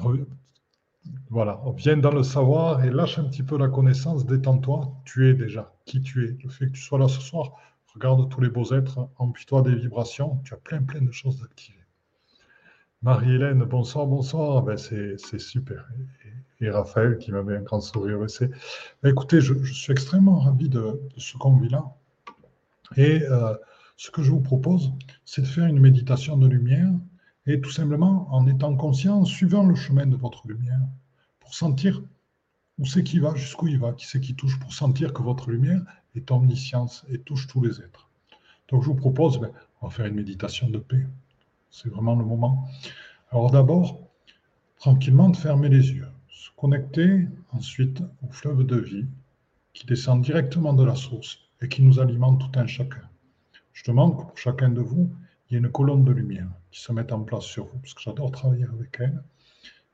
voilà, 1.30 1.62
viens 1.76 1.98
dans 1.98 2.12
le 2.12 2.24
savoir 2.24 2.84
et 2.84 2.90
lâche 2.90 3.20
un 3.20 3.26
petit 3.26 3.44
peu 3.44 3.56
la 3.56 3.68
connaissance, 3.68 4.26
détends-toi, 4.26 4.92
tu 5.06 5.30
es 5.30 5.36
déjà 5.36 5.72
qui 5.86 6.02
tu 6.02 6.26
es. 6.26 6.44
Le 6.44 6.50
fait 6.50 6.66
que 6.66 6.72
tu 6.72 6.82
sois 6.82 6.98
là 6.98 7.08
ce 7.08 7.22
soir, 7.22 7.52
regarde 7.94 8.28
tous 8.32 8.42
les 8.42 8.50
beaux 8.50 8.74
êtres, 8.74 9.08
emplis-toi 9.18 9.62
des 9.62 9.76
vibrations, 9.76 10.42
tu 10.44 10.56
as 10.56 10.58
plein 10.58 10.82
plein 10.82 11.02
de 11.02 11.12
choses 11.12 11.40
d'activer. 11.40 11.78
Marie-Hélène, 13.04 13.64
bonsoir, 13.66 14.08
bonsoir, 14.08 14.64
ben 14.64 14.78
c'est 14.78 15.40
super. 15.40 15.88
Et, 16.60 16.72
Raphaël 16.72 17.20
qui 17.20 17.32
m'a 17.32 17.44
mis 17.44 17.54
un 17.54 17.62
grand 17.62 17.82
sourire. 17.82 18.18
Ben 19.04 19.12
écoutez, 19.12 19.42
je, 19.42 19.54
suis 19.66 19.92
extrêmement 19.92 20.40
ravi 20.40 20.70
de, 20.70 21.00
ce 21.18 21.38
qu'on 21.38 21.56
vit 21.58 21.70
là. 21.70 21.86
Et 22.98 23.22
euh, 23.30 23.54
ce 23.98 24.12
que 24.12 24.22
je 24.24 24.32
vous 24.32 24.42
propose, 24.42 24.92
c'est 25.24 25.42
de 25.42 25.48
faire 25.48 25.66
une 25.66 25.80
méditation 25.80 26.38
de 26.38 26.48
lumière 26.48 26.92
et 27.46 27.62
tout 27.62 27.72
simplement 27.72 28.28
en 28.32 28.48
étant 28.48 28.76
conscient, 28.76 29.20
en 29.20 29.26
suivant 29.26 29.64
le 29.66 29.76
chemin 29.76 30.06
de 30.06 30.16
votre 30.16 30.48
lumière, 30.48 30.82
pour 31.40 31.54
sentir 31.54 32.02
où 32.78 32.86
c'est 32.86 33.04
qui 33.04 33.20
va, 33.20 33.36
jusqu'où 33.36 33.68
il 33.68 33.80
va, 33.80 33.94
qui 33.94 34.06
c'est 34.06 34.20
qui 34.20 34.36
touche, 34.36 34.60
pour 34.60 34.74
sentir 34.74 35.14
que 35.14 35.22
votre 35.22 35.50
lumière 35.50 35.82
est 36.16 36.30
omniscience 36.32 37.06
et 37.10 37.20
touche 37.20 37.48
tous 37.48 37.62
les 37.62 37.80
êtres. 37.80 38.10
Donc 38.70 38.82
je 38.82 38.88
vous 38.88 38.96
propose, 38.96 39.40
ben, 39.40 39.52
on 39.82 39.88
va 39.88 39.94
faire 39.94 40.08
une 40.08 40.16
méditation 40.16 40.70
de 40.70 40.80
paix. 40.80 41.06
C'est 41.70 41.90
vraiment 41.90 42.16
le 42.16 42.26
moment. 42.26 42.68
Alors 43.32 43.52
d'abord, 43.52 44.00
tranquillement 44.78 45.30
de 45.30 45.38
fermer 45.38 45.70
les 45.70 45.92
yeux, 45.92 46.10
se 46.30 46.50
connecter 46.58 47.28
ensuite 47.52 48.02
au 48.28 48.32
fleuve 48.32 48.66
de 48.66 48.78
vie 48.78 49.06
qui 49.74 49.86
descend 49.86 50.22
directement 50.22 50.74
de 50.74 50.84
la 50.84 50.96
source 50.96 51.40
et 51.62 51.70
qui 51.70 51.82
nous 51.82 52.00
alimente 52.00 52.40
tout 52.40 52.60
un 52.60 52.66
chacun. 52.66 53.02
Je 53.76 53.84
demande 53.84 54.18
que 54.18 54.24
pour 54.24 54.38
chacun 54.38 54.70
de 54.70 54.80
vous, 54.80 55.12
il 55.50 55.54
y 55.54 55.56
a 55.58 55.60
une 55.60 55.70
colonne 55.70 56.06
de 56.06 56.14
lumière 56.14 56.48
qui 56.72 56.80
se 56.82 56.94
met 56.94 57.12
en 57.12 57.24
place 57.24 57.44
sur 57.44 57.66
vous, 57.66 57.78
parce 57.80 57.94
que 57.94 58.02
j'adore 58.02 58.32
travailler 58.32 58.64
avec 58.64 58.98
elle, 59.00 59.22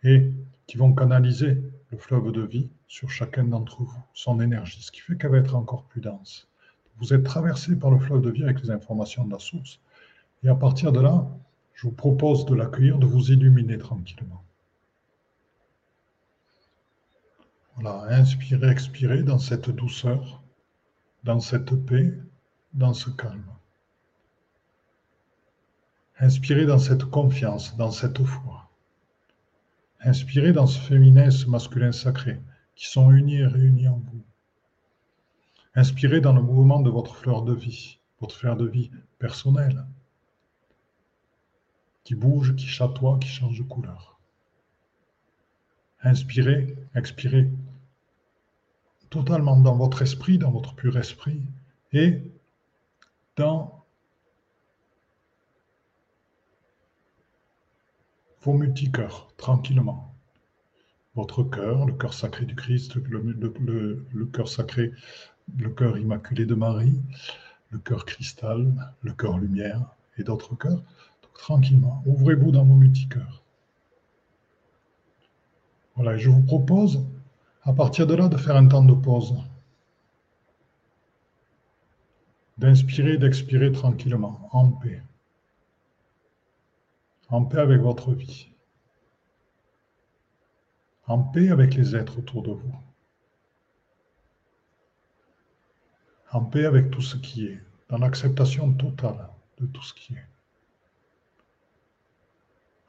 et 0.03 0.31
qui 0.67 0.77
vont 0.77 0.93
canaliser 0.93 1.57
le 1.89 1.97
fleuve 1.97 2.31
de 2.31 2.43
vie 2.43 2.69
sur 2.87 3.09
chacun 3.09 3.43
d'entre 3.43 3.81
vous, 3.81 4.03
son 4.13 4.39
énergie, 4.39 4.83
ce 4.83 4.91
qui 4.91 5.01
fait 5.01 5.17
qu'elle 5.17 5.31
va 5.31 5.39
être 5.39 5.55
encore 5.55 5.85
plus 5.85 5.99
dense. 5.99 6.47
Vous 6.97 7.11
êtes 7.11 7.23
traversé 7.23 7.75
par 7.75 7.89
le 7.89 7.97
fleuve 7.97 8.21
de 8.21 8.29
vie 8.29 8.43
avec 8.43 8.61
les 8.61 8.69
informations 8.69 9.25
de 9.25 9.31
la 9.31 9.39
source, 9.39 9.79
et 10.43 10.47
à 10.47 10.55
partir 10.55 10.91
de 10.91 10.99
là, 10.99 11.27
je 11.73 11.87
vous 11.87 11.93
propose 11.93 12.45
de 12.45 12.53
l'accueillir, 12.53 12.99
de 12.99 13.07
vous 13.07 13.31
illuminer 13.31 13.79
tranquillement. 13.79 14.43
Voilà, 17.75 18.15
inspirez, 18.15 18.69
expirez 18.69 19.23
dans 19.23 19.39
cette 19.39 19.71
douceur, 19.71 20.43
dans 21.23 21.39
cette 21.39 21.73
paix, 21.87 22.13
dans 22.73 22.93
ce 22.93 23.09
calme. 23.09 23.43
Inspirez 26.23 26.67
dans 26.67 26.77
cette 26.77 27.05
confiance, 27.05 27.75
dans 27.77 27.89
cette 27.89 28.23
foi. 28.23 28.69
Inspirez 30.01 30.53
dans 30.53 30.67
ce 30.67 30.77
féminin 30.79 31.31
ce 31.31 31.47
masculin 31.47 31.91
sacré 31.91 32.39
qui 32.75 32.87
sont 32.87 33.09
unis 33.09 33.39
et 33.39 33.47
réunis 33.47 33.87
en 33.87 33.97
vous. 33.97 34.23
Inspirez 35.73 36.21
dans 36.21 36.33
le 36.33 36.43
mouvement 36.43 36.79
de 36.79 36.91
votre 36.91 37.15
fleur 37.15 37.41
de 37.41 37.55
vie, 37.55 37.97
votre 38.19 38.35
fleur 38.35 38.55
de 38.55 38.67
vie 38.67 38.91
personnelle, 39.17 39.83
qui 42.03 42.13
bouge, 42.13 42.55
qui 42.55 42.67
chatoie, 42.67 43.17
qui 43.17 43.27
change 43.27 43.57
de 43.57 43.63
couleur. 43.63 44.19
Inspirez, 46.03 46.77
expirez 46.93 47.49
totalement 49.09 49.59
dans 49.59 49.75
votre 49.75 50.03
esprit, 50.03 50.37
dans 50.37 50.51
votre 50.51 50.75
pur 50.75 50.97
esprit, 50.99 51.41
et 51.93 52.21
dans 53.37 53.80
vos 58.41 58.53
multicœurs, 58.53 59.27
tranquillement. 59.37 60.13
Votre 61.15 61.43
cœur, 61.43 61.85
le 61.85 61.93
cœur 61.93 62.13
sacré 62.13 62.45
du 62.45 62.55
Christ, 62.55 62.95
le, 62.95 64.25
cœur 64.25 64.47
sacré, 64.47 64.91
le 65.57 65.69
cœur 65.69 65.97
immaculé 65.97 66.45
de 66.45 66.55
Marie, 66.55 66.99
le 67.69 67.79
cœur 67.79 68.05
cristal, 68.05 68.73
le 69.01 69.13
cœur 69.13 69.37
lumière 69.37 69.81
et 70.17 70.23
d'autres 70.23 70.55
cœurs. 70.55 70.83
Tranquillement, 71.33 72.01
ouvrez-vous 72.05 72.51
dans 72.51 72.63
vos 72.63 72.75
multicœurs. 72.75 73.43
Voilà, 75.95 76.15
et 76.15 76.19
je 76.19 76.29
vous 76.29 76.43
propose 76.43 77.03
à 77.63 77.73
partir 77.73 78.07
de 78.07 78.15
là 78.15 78.27
de 78.27 78.37
faire 78.37 78.55
un 78.55 78.67
temps 78.67 78.83
de 78.83 78.93
pause. 78.93 79.35
D'inspirer, 82.57 83.17
d'expirer 83.17 83.71
tranquillement, 83.71 84.49
en 84.51 84.71
paix. 84.71 85.01
En 87.31 87.45
paix 87.45 87.59
avec 87.59 87.79
votre 87.79 88.11
vie, 88.11 88.49
en 91.07 91.23
paix 91.23 91.49
avec 91.49 91.75
les 91.75 91.95
êtres 91.95 92.19
autour 92.19 92.43
de 92.43 92.51
vous, 92.51 92.75
en 96.31 96.43
paix 96.43 96.65
avec 96.65 96.91
tout 96.91 97.01
ce 97.01 97.15
qui 97.15 97.47
est, 97.47 97.63
dans 97.87 97.97
l'acceptation 97.97 98.73
totale 98.73 99.29
de 99.59 99.65
tout 99.65 99.81
ce 99.81 99.93
qui 99.93 100.13
est, 100.13 100.27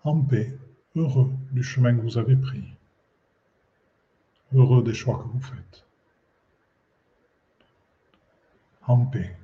en 0.03 0.21
paix, 0.21 0.59
heureux 0.97 1.31
du 1.53 1.63
chemin 1.63 1.95
que 1.95 2.03
vous 2.03 2.19
avez 2.19 2.35
pris, 2.35 2.65
heureux 4.53 4.83
des 4.83 4.95
choix 4.95 5.19
que 5.19 5.29
vous 5.29 5.41
faites, 5.41 5.87
en 8.89 9.07
paix, 9.07 9.37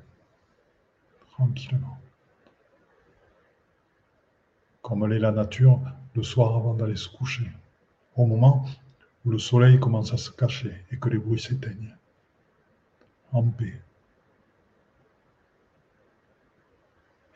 tranquillement 1.31 1.99
comme 4.88 5.07
l'est 5.07 5.18
la 5.18 5.33
nature 5.33 5.83
le 6.14 6.22
soir 6.22 6.57
avant 6.57 6.72
d'aller 6.72 6.96
se 6.96 7.11
coucher, 7.11 7.46
au 8.16 8.24
moment 8.24 8.64
où 9.27 9.31
le 9.31 9.38
soleil 9.38 9.79
commence 9.79 10.14
à 10.14 10.16
se 10.16 10.31
cacher 10.31 10.83
et 10.90 10.96
que 10.96 11.11
les 11.11 11.18
bruits 11.18 11.38
s'éteignent. 11.38 11.94
En 13.33 13.42
paix. 13.42 13.83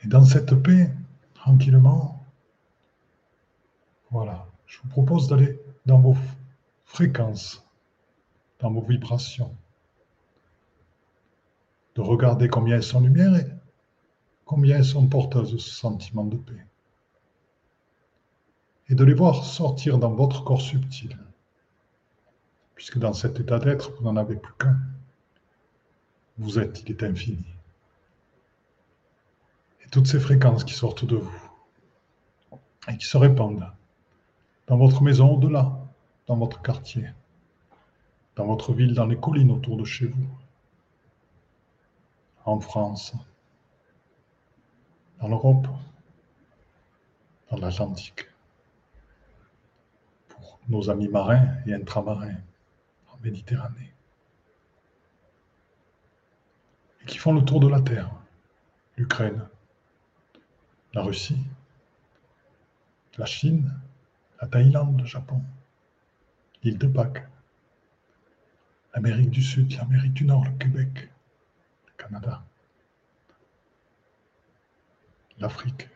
Et 0.03 0.09
dans 0.09 0.25
cette 0.25 0.55
paix, 0.63 0.91
tranquillement, 1.35 2.25
voilà, 4.11 4.47
je 4.65 4.79
vous 4.83 4.89
propose 4.89 5.29
d'aller 5.29 5.61
dans 5.85 6.01
vos 6.01 6.17
fréquences, 6.87 7.63
dans 8.61 8.73
vos 8.73 8.81
vibrations, 8.81 9.55
de 11.97 12.01
regarder 12.01 12.49
combien 12.49 12.77
elles 12.77 12.83
sont 12.83 13.01
lumière 13.03 13.37
et 13.37 13.47
combien 14.47 14.79
elles 14.79 14.87
sont 14.87 15.07
porteuses 15.07 15.53
de 15.53 15.59
ce 15.59 15.75
sentiment 15.75 16.25
de 16.25 16.39
paix 16.39 16.67
et 18.93 18.95
de 18.95 19.05
les 19.05 19.15
voir 19.15 19.43
sortir 19.43 19.97
dans 19.97 20.11
votre 20.11 20.45
corps 20.45 20.61
subtil. 20.61 21.19
Puisque 22.75 22.99
dans 22.99 23.15
cet 23.15 23.41
état 23.41 23.59
d'être, 23.59 23.91
vous 23.93 24.05
n'en 24.05 24.17
avez 24.17 24.37
plus 24.37 24.53
qu'un. 24.59 24.79
Vous 26.37 26.59
êtes, 26.59 26.83
il 26.83 26.91
est 26.91 27.03
infini. 27.03 27.47
Et 29.83 29.89
toutes 29.89 30.07
ces 30.07 30.21
fréquences 30.21 30.63
qui 30.63 30.75
sortent 30.75 31.07
de 31.07 31.17
vous 31.17 31.41
et 32.87 32.99
qui 32.99 33.07
se 33.07 33.17
répandent 33.17 33.67
dans 34.67 34.77
votre 34.77 35.03
maison 35.03 35.37
au-delà, 35.37 35.73
dans 36.27 36.37
votre 36.37 36.61
quartier, 36.61 37.09
dans 38.37 38.45
votre 38.45 38.75
ville, 38.75 38.93
dans 38.93 39.07
les 39.07 39.17
collines 39.17 39.53
autour 39.53 39.79
de 39.79 39.85
chez 39.85 40.05
vous, 40.05 40.29
en 42.45 42.61
France, 42.61 43.15
en 45.21 45.31
Europe, 45.31 45.67
dans 47.51 47.57
l'Atlantique 47.57 48.27
nos 50.69 50.91
amis 50.91 51.09
marins 51.09 51.49
et 51.67 51.75
intramarins 51.75 52.37
en 53.09 53.17
Méditerranée, 53.23 53.93
et 57.03 57.07
qui 57.07 57.19
font 57.19 57.33
le 57.33 57.45
tour 57.45 57.61
de 57.61 57.69
la 57.69 57.81
Terre, 57.81 58.11
l'Ukraine, 58.97 59.47
la 60.95 61.03
Russie, 61.03 61.43
la 63.19 63.27
Chine, 63.27 63.73
la 64.41 64.49
Thaïlande, 64.49 65.01
le 65.01 65.07
Japon, 65.07 65.43
l'île 66.63 66.79
de 66.79 66.87
Pâques, 66.87 67.27
l'Amérique 68.95 69.31
du 69.31 69.43
Sud, 69.43 69.73
l'Amérique 69.77 70.15
du 70.15 70.25
Nord, 70.25 70.45
le 70.45 70.53
Québec, 70.53 71.11
le 71.87 71.93
Canada, 71.97 72.45
l'Afrique, 75.39 75.89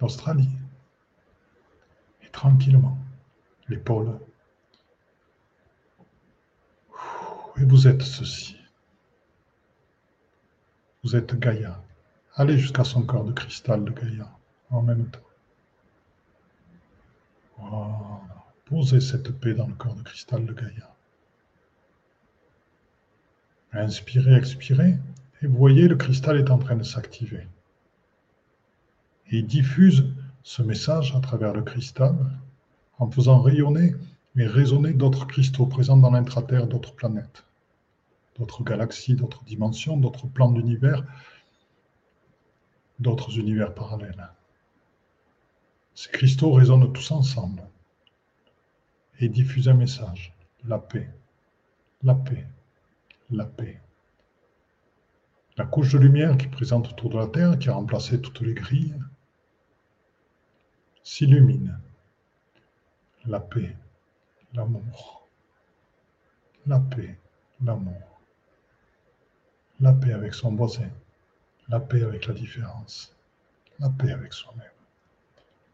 l'Australie, 0.00 0.48
tranquillement 2.38 2.96
l'épaule. 3.68 4.16
Et 7.56 7.64
vous 7.64 7.88
êtes 7.88 8.02
ceci. 8.02 8.56
Vous 11.02 11.16
êtes 11.16 11.34
Gaïa. 11.34 11.82
Allez 12.36 12.56
jusqu'à 12.56 12.84
son 12.84 13.02
corps 13.02 13.24
de 13.24 13.32
cristal 13.32 13.84
de 13.84 13.90
Gaïa 13.90 14.30
en 14.70 14.82
même 14.82 15.10
temps. 15.10 15.18
Posez 18.66 19.00
cette 19.00 19.32
paix 19.40 19.54
dans 19.54 19.66
le 19.66 19.74
corps 19.74 19.96
de 19.96 20.02
cristal 20.02 20.46
de 20.46 20.52
Gaïa. 20.52 20.94
Inspirez, 23.72 24.36
expirez, 24.36 24.96
et 25.42 25.46
vous 25.48 25.58
voyez 25.58 25.88
le 25.88 25.96
cristal 25.96 26.38
est 26.38 26.50
en 26.52 26.58
train 26.58 26.76
de 26.76 26.84
s'activer. 26.84 27.48
Il 29.32 29.44
diffuse 29.44 30.06
ce 30.42 30.62
message 30.62 31.14
à 31.14 31.20
travers 31.20 31.52
le 31.52 31.62
cristal 31.62 32.16
en 32.98 33.10
faisant 33.10 33.40
rayonner 33.40 33.94
et 34.36 34.46
résonner 34.46 34.92
d'autres 34.92 35.26
cristaux 35.26 35.66
présents 35.66 35.96
dans 35.96 36.10
l'intraterre 36.10 36.66
d'autres 36.66 36.94
planètes, 36.94 37.44
d'autres 38.38 38.62
galaxies, 38.62 39.14
d'autres 39.14 39.44
dimensions, 39.44 39.96
d'autres 39.96 40.26
plans 40.26 40.50
d'univers, 40.50 41.04
d'autres 42.98 43.38
univers 43.38 43.74
parallèles. 43.74 44.28
Ces 45.94 46.10
cristaux 46.10 46.52
résonnent 46.52 46.92
tous 46.92 47.10
ensemble 47.10 47.62
et 49.20 49.28
diffusent 49.28 49.68
un 49.68 49.74
message, 49.74 50.32
la 50.64 50.78
paix, 50.78 51.10
la 52.02 52.14
paix, 52.14 52.46
la 53.30 53.44
paix. 53.44 53.80
La 55.56 55.66
couche 55.66 55.92
de 55.92 55.98
lumière 55.98 56.36
qui 56.36 56.46
présente 56.46 56.88
autour 56.88 57.10
de 57.10 57.18
la 57.18 57.26
Terre, 57.26 57.58
qui 57.58 57.68
a 57.68 57.74
remplacé 57.74 58.20
toutes 58.20 58.40
les 58.42 58.54
grilles, 58.54 58.94
s'illumine. 61.08 61.80
La 63.24 63.40
paix, 63.40 63.74
l'amour. 64.52 65.26
La 66.66 66.80
paix, 66.80 67.18
l'amour. 67.64 68.20
La 69.80 69.94
paix 69.94 70.12
avec 70.12 70.34
son 70.34 70.54
voisin. 70.54 70.90
La 71.68 71.80
paix 71.80 72.02
avec 72.02 72.26
la 72.26 72.34
différence. 72.34 73.16
La 73.78 73.88
paix 73.88 74.12
avec 74.12 74.34
soi-même. 74.34 74.78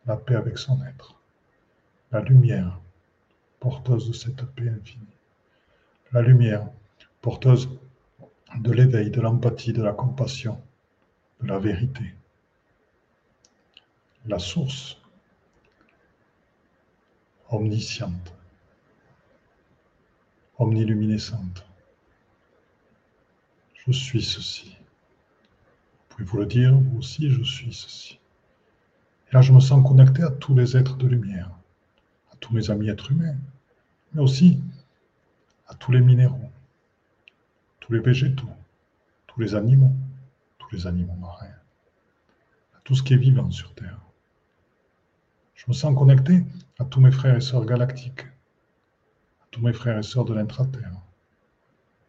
La 0.06 0.16
paix 0.16 0.36
avec 0.36 0.56
son 0.56 0.80
être. 0.84 1.20
La 2.12 2.20
lumière, 2.20 2.80
porteuse 3.58 4.06
de 4.06 4.12
cette 4.12 4.44
paix 4.54 4.68
infinie. 4.68 5.18
La 6.12 6.22
lumière, 6.22 6.70
porteuse 7.22 7.68
de 8.56 8.70
l'éveil, 8.70 9.10
de 9.10 9.20
l'empathie, 9.20 9.72
de 9.72 9.82
la 9.82 9.94
compassion, 9.94 10.62
de 11.40 11.48
la 11.48 11.58
vérité. 11.58 12.14
La 14.26 14.38
source 14.38 15.03
omnisciente, 17.54 18.34
omniluminescente. 20.58 21.64
Je 23.74 23.92
suis 23.92 24.22
ceci. 24.22 24.76
Vous 26.08 26.16
pouvez 26.16 26.24
vous 26.24 26.36
le 26.38 26.46
dire, 26.46 26.74
vous 26.74 26.98
aussi, 26.98 27.30
je 27.30 27.42
suis 27.42 27.72
ceci. 27.72 28.18
Et 29.28 29.34
là, 29.34 29.42
je 29.42 29.52
me 29.52 29.60
sens 29.60 29.86
connecté 29.86 30.22
à 30.22 30.30
tous 30.30 30.54
les 30.54 30.76
êtres 30.76 30.96
de 30.96 31.06
lumière, 31.06 31.50
à 32.32 32.36
tous 32.36 32.54
mes 32.54 32.70
amis 32.70 32.88
êtres 32.88 33.12
humains, 33.12 33.36
mais 34.12 34.20
aussi 34.20 34.60
à 35.66 35.74
tous 35.74 35.92
les 35.92 36.00
minéraux, 36.00 36.50
tous 37.80 37.92
les 37.92 38.00
végétaux, 38.00 38.48
tous 39.26 39.40
les 39.40 39.54
animaux, 39.54 39.92
tous 40.58 40.74
les 40.74 40.86
animaux 40.86 41.16
marins, 41.16 41.46
à 42.74 42.80
tout 42.84 42.94
ce 42.94 43.02
qui 43.02 43.14
est 43.14 43.18
vivant 43.18 43.50
sur 43.50 43.74
Terre. 43.74 44.00
Je 45.54 45.64
me 45.68 45.72
sens 45.72 45.96
connecté 45.96 46.44
à 46.78 46.84
tous 46.84 47.00
mes 47.00 47.12
frères 47.12 47.36
et 47.36 47.40
sœurs 47.40 47.66
galactiques, 47.66 48.24
à 49.42 49.46
tous 49.50 49.60
mes 49.60 49.72
frères 49.72 49.98
et 49.98 50.02
sœurs 50.02 50.24
de 50.24 50.34
l'intraterre, 50.34 51.00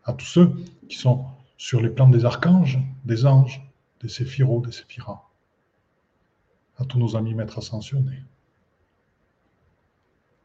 à 0.04 0.14
tous 0.14 0.26
ceux 0.26 0.56
qui 0.90 0.98
sont 0.98 1.26
sur 1.58 1.82
les 1.82 1.90
plans 1.90 2.10
des 2.10 2.26
archanges, 2.26 2.80
des 3.06 3.26
anges, 3.26 3.62
des 4.02 4.10
séphiros, 4.10 4.62
des 4.62 4.72
séphiras, 4.72 5.24
à 6.78 6.86
tous 6.86 7.00
nos 7.00 7.16
amis 7.16 7.34
maîtres 7.34 7.60
ascensionnés, 7.60 8.24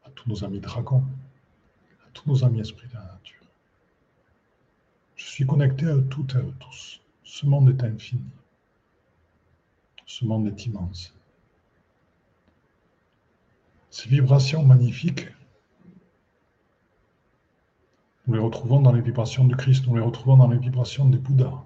à 0.03 0.09
tous 0.11 0.29
nos 0.29 0.43
amis 0.43 0.59
dragons, 0.59 1.05
à 2.05 2.09
tous 2.13 2.27
nos 2.29 2.43
amis 2.43 2.59
esprits 2.59 2.87
de 2.87 2.93
la 2.93 3.03
nature. 3.03 3.45
Je 5.15 5.25
suis 5.25 5.45
connecté 5.45 5.85
à 5.85 5.95
eux 5.95 6.07
toutes 6.09 6.33
et 6.35 6.37
à 6.37 6.41
eux 6.41 6.55
tous. 6.59 7.01
Ce 7.23 7.45
monde 7.45 7.69
est 7.69 7.83
infini. 7.83 8.25
Ce 10.05 10.25
monde 10.25 10.47
est 10.47 10.65
immense. 10.65 11.13
Ces 13.91 14.07
vibrations 14.07 14.63
magnifiques, 14.63 15.27
nous 18.25 18.33
les 18.33 18.39
retrouvons 18.39 18.79
dans 18.79 18.93
les 18.93 19.01
vibrations 19.01 19.43
du 19.43 19.55
Christ, 19.57 19.85
nous 19.85 19.95
les 19.95 20.01
retrouvons 20.01 20.37
dans 20.37 20.47
les 20.47 20.57
vibrations 20.57 21.09
des 21.09 21.17
Bouddhas, 21.17 21.65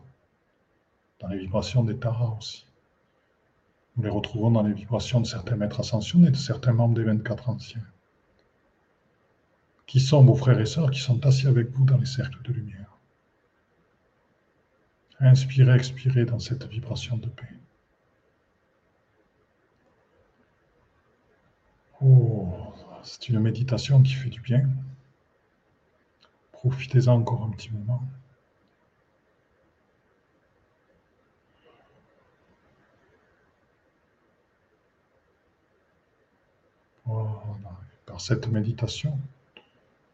dans 1.19 1.27
les 1.27 1.37
vibrations 1.37 1.83
des 1.83 1.99
Taras 1.99 2.35
aussi. 2.35 2.65
Nous 3.95 4.03
les 4.03 4.09
retrouvons 4.09 4.49
dans 4.49 4.63
les 4.63 4.73
vibrations 4.73 5.21
de 5.21 5.27
certains 5.27 5.55
maîtres 5.55 5.81
ascensionnés, 5.81 6.31
de 6.31 6.35
certains 6.35 6.73
membres 6.73 6.95
des 6.95 7.03
24 7.03 7.47
anciens, 7.47 7.85
qui 9.85 9.99
sont 9.99 10.23
vos 10.23 10.33
frères 10.33 10.59
et 10.59 10.65
sœurs 10.65 10.89
qui 10.89 11.01
sont 11.01 11.23
assis 11.27 11.45
avec 11.45 11.69
vous 11.69 11.85
dans 11.85 11.97
les 11.97 12.07
cercles 12.07 12.41
de 12.41 12.53
lumière. 12.53 12.97
Inspirez, 15.19 15.75
expirez 15.75 16.25
dans 16.25 16.39
cette 16.39 16.65
vibration 16.65 17.17
de 17.17 17.27
paix. 17.27 17.55
Oh, 22.07 22.47
c'est 23.01 23.29
une 23.29 23.39
méditation 23.39 24.03
qui 24.03 24.13
fait 24.13 24.29
du 24.29 24.39
bien. 24.39 24.69
Profitez-en 26.51 27.13
encore 27.13 27.43
un 27.43 27.49
petit 27.49 27.71
moment. 27.71 28.03
Par 38.05 38.21
cette 38.21 38.47
méditation, 38.49 39.19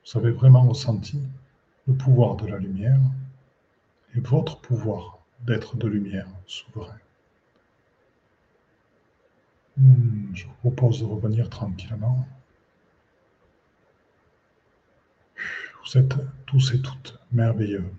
vous 0.06 0.19
avez 0.19 0.32
vraiment 0.32 0.62
ressenti 0.69 1.19
le 1.88 1.93
pouvoir 1.93 2.38
de 2.38 2.47
la 2.47 2.58
lumière 2.58 3.01
et 4.15 4.21
votre 4.21 4.62
pouvoir 4.62 5.19
d'être 5.41 5.75
de 5.75 5.88
lumière 5.88 6.27
souverain. 6.47 7.01
Hmm, 9.77 10.34
je 10.34 10.45
vous 10.45 10.53
propose 10.71 10.99
de 10.99 11.05
revenir 11.05 11.49
tranquillement. 11.49 12.27
Vous 15.84 15.97
êtes 15.97 16.15
tous 16.45 16.73
et 16.73 16.81
toutes 16.81 17.19
merveilleux. 17.31 17.89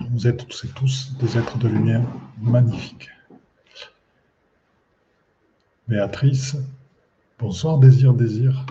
Vous 0.00 0.26
êtes 0.26 0.46
tous 0.46 0.64
et 0.64 0.68
tous 0.68 1.16
des 1.18 1.36
êtres 1.36 1.58
de 1.58 1.68
lumière 1.68 2.02
magnifiques. 2.38 3.10
Béatrice, 5.88 6.56
bonsoir 7.38 7.78
désir, 7.78 8.14
désir. 8.14 8.64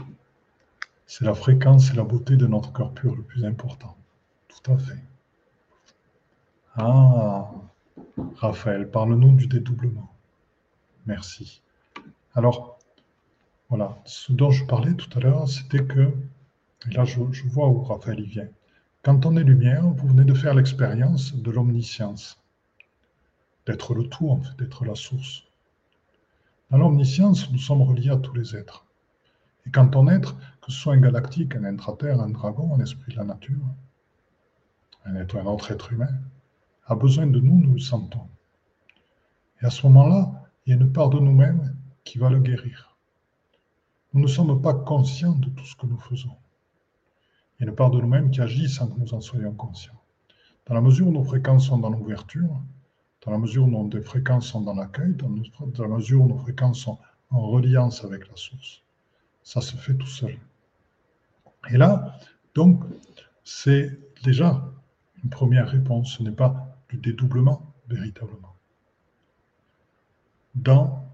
C'est 1.06 1.26
la 1.26 1.34
fréquence 1.34 1.92
et 1.92 1.96
la 1.96 2.04
beauté 2.04 2.38
de 2.38 2.48
notre 2.48 2.72
cœur 2.72 2.94
pur 2.94 3.16
le 3.16 3.24
plus 3.24 3.44
important. 3.44 3.98
Tout 4.48 4.72
à 4.72 4.78
fait. 4.78 5.04
Ah, 6.76 7.50
Raphaël, 8.36 8.90
parle-nous 8.90 9.36
du 9.36 9.48
dédoublement. 9.48 10.14
Merci. 11.06 11.62
Alors, 12.38 12.78
voilà, 13.68 13.98
ce 14.06 14.32
dont 14.32 14.52
je 14.52 14.64
parlais 14.64 14.94
tout 14.94 15.10
à 15.18 15.20
l'heure, 15.20 15.50
c'était 15.50 15.84
que, 15.84 16.14
et 16.88 16.92
là 16.92 17.04
je, 17.04 17.20
vois 17.48 17.68
où 17.68 17.82
Raphaël 17.82 18.20
y 18.20 18.28
vient, 18.28 18.48
quand 19.02 19.26
on 19.26 19.36
est 19.38 19.44
lumière, 19.44 19.88
vous 19.88 20.10
venez 20.10 20.24
de 20.24 20.36
faire 20.36 20.54
l'expérience 20.54 21.34
de 21.34 21.50
l'omniscience, 21.50 22.40
d'être 23.66 23.96
le 23.96 24.08
tout, 24.08 24.30
en 24.30 24.38
fait, 24.40 24.56
d'être 24.60 24.86
la 24.86 24.94
source. 24.94 25.46
Dans 26.70 26.78
l'omniscience, 26.78 27.52
nous 27.52 27.58
sommes 27.58 27.82
reliés 27.82 28.12
à 28.12 28.18
tous 28.18 28.36
les 28.36 28.56
êtres. 28.56 28.86
Et 29.66 29.72
quand 29.72 29.96
on 29.96 30.08
est, 30.08 30.22
que 30.22 30.72
ce 30.72 30.78
soit 30.80 30.94
un 30.94 31.02
galactique, 31.02 31.56
un 31.56 31.64
intraterre, 31.64 32.22
un 32.22 32.30
dragon, 32.30 32.76
un 32.76 32.82
esprit 32.82 33.14
de 33.14 33.18
la 33.18 33.24
nature, 33.24 33.66
un, 35.06 35.16
être, 35.16 35.38
un 35.38 35.46
autre 35.48 35.72
être 35.72 35.92
humain, 35.92 36.14
a 36.86 36.94
besoin 36.94 37.26
de 37.26 37.40
nous, 37.40 37.58
nous 37.60 37.74
le 37.74 37.80
sentons. 37.80 38.28
Et 39.60 39.66
à 39.66 39.72
ce 39.72 39.88
moment-là, 39.88 40.48
il 40.68 40.70
y 40.70 40.74
a 40.74 40.80
une 40.80 40.94
part 40.94 41.10
de 41.10 41.18
nous-mêmes 41.18 41.77
qui 42.08 42.18
va 42.18 42.30
le 42.30 42.40
guérir. 42.40 42.96
Nous 44.14 44.22
ne 44.22 44.28
sommes 44.28 44.62
pas 44.62 44.74
conscients 44.74 45.36
de 45.36 45.50
tout 45.50 45.66
ce 45.66 45.76
que 45.76 45.86
nous 45.86 46.00
faisons. 46.00 46.36
Il 47.60 47.64
y 47.64 47.68
a 47.68 47.70
une 47.70 47.76
part 47.76 47.92
de 47.92 48.00
nous-mêmes 48.00 48.32
qui 48.32 48.40
agit 48.40 48.70
sans 48.70 48.88
que 48.88 48.98
nous 48.98 49.14
en 49.14 49.20
soyons 49.20 49.54
conscients. 49.54 50.02
Dans 50.66 50.74
la 50.74 50.82
mesure 50.82 51.08
où 51.08 51.12
nos 51.12 51.24
fréquences 51.24 51.68
sont 51.68 51.78
dans 51.78 51.90
l'ouverture, 51.90 52.62
dans 53.26 53.32
la 53.32 53.38
mesure 53.38 53.66
où 53.66 53.70
nos 53.70 54.02
fréquences 54.02 54.48
sont 54.48 54.62
dans 54.62 54.74
l'accueil, 54.74 55.16
dans, 55.16 55.30
la 55.80 55.88
mesure 55.88 56.22
où 56.22 56.28
nos 56.28 56.38
fréquences 56.38 56.80
sont 56.80 56.98
en 57.30 57.42
reliance 57.42 58.06
avec 58.06 58.28
la 58.30 58.36
source, 58.36 58.84
ça 59.44 59.60
se 59.60 59.76
fait 59.76 59.96
tout 59.96 60.08
seul. 60.08 60.38
Et 61.70 61.78
là, 61.78 62.18
donc, 62.56 62.84
c'est 63.44 64.00
déjà 64.24 64.64
une 65.24 65.30
première 65.30 65.68
réponse. 65.68 66.18
Ce 66.18 66.24
n'est 66.24 66.32
pas 66.32 66.78
du 66.90 66.98
dédoublement 66.98 67.74
véritablement. 67.90 68.56
Dans 70.56 71.08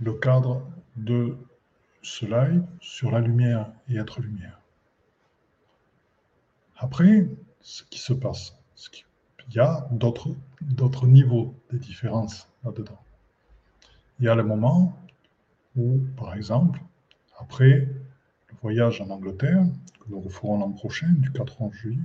le 0.00 0.12
cadre 0.14 0.62
de 0.96 1.36
ce 2.02 2.26
sur 2.80 3.10
la 3.10 3.20
lumière 3.20 3.72
et 3.88 3.96
être 3.96 4.20
lumière. 4.20 4.60
Après, 6.76 7.28
ce 7.60 7.82
qui 7.84 7.98
se 7.98 8.12
passe, 8.12 8.56
il 9.48 9.54
y 9.54 9.60
a 9.60 9.88
d'autres 9.90 11.06
niveaux 11.06 11.54
de 11.70 11.78
différences 11.78 12.48
là-dedans. 12.64 12.98
Il 14.18 14.26
y 14.26 14.28
a 14.28 14.34
le 14.34 14.44
moment 14.44 14.98
où, 15.76 16.00
par 16.16 16.34
exemple, 16.34 16.80
après 17.38 17.88
le 18.48 18.56
voyage 18.62 19.00
en 19.00 19.10
Angleterre, 19.10 19.64
que 20.00 20.08
nous 20.08 20.20
referons 20.20 20.58
l'an 20.58 20.72
prochain, 20.72 21.08
du 21.10 21.32
4 21.32 21.72
juillet, 21.72 21.98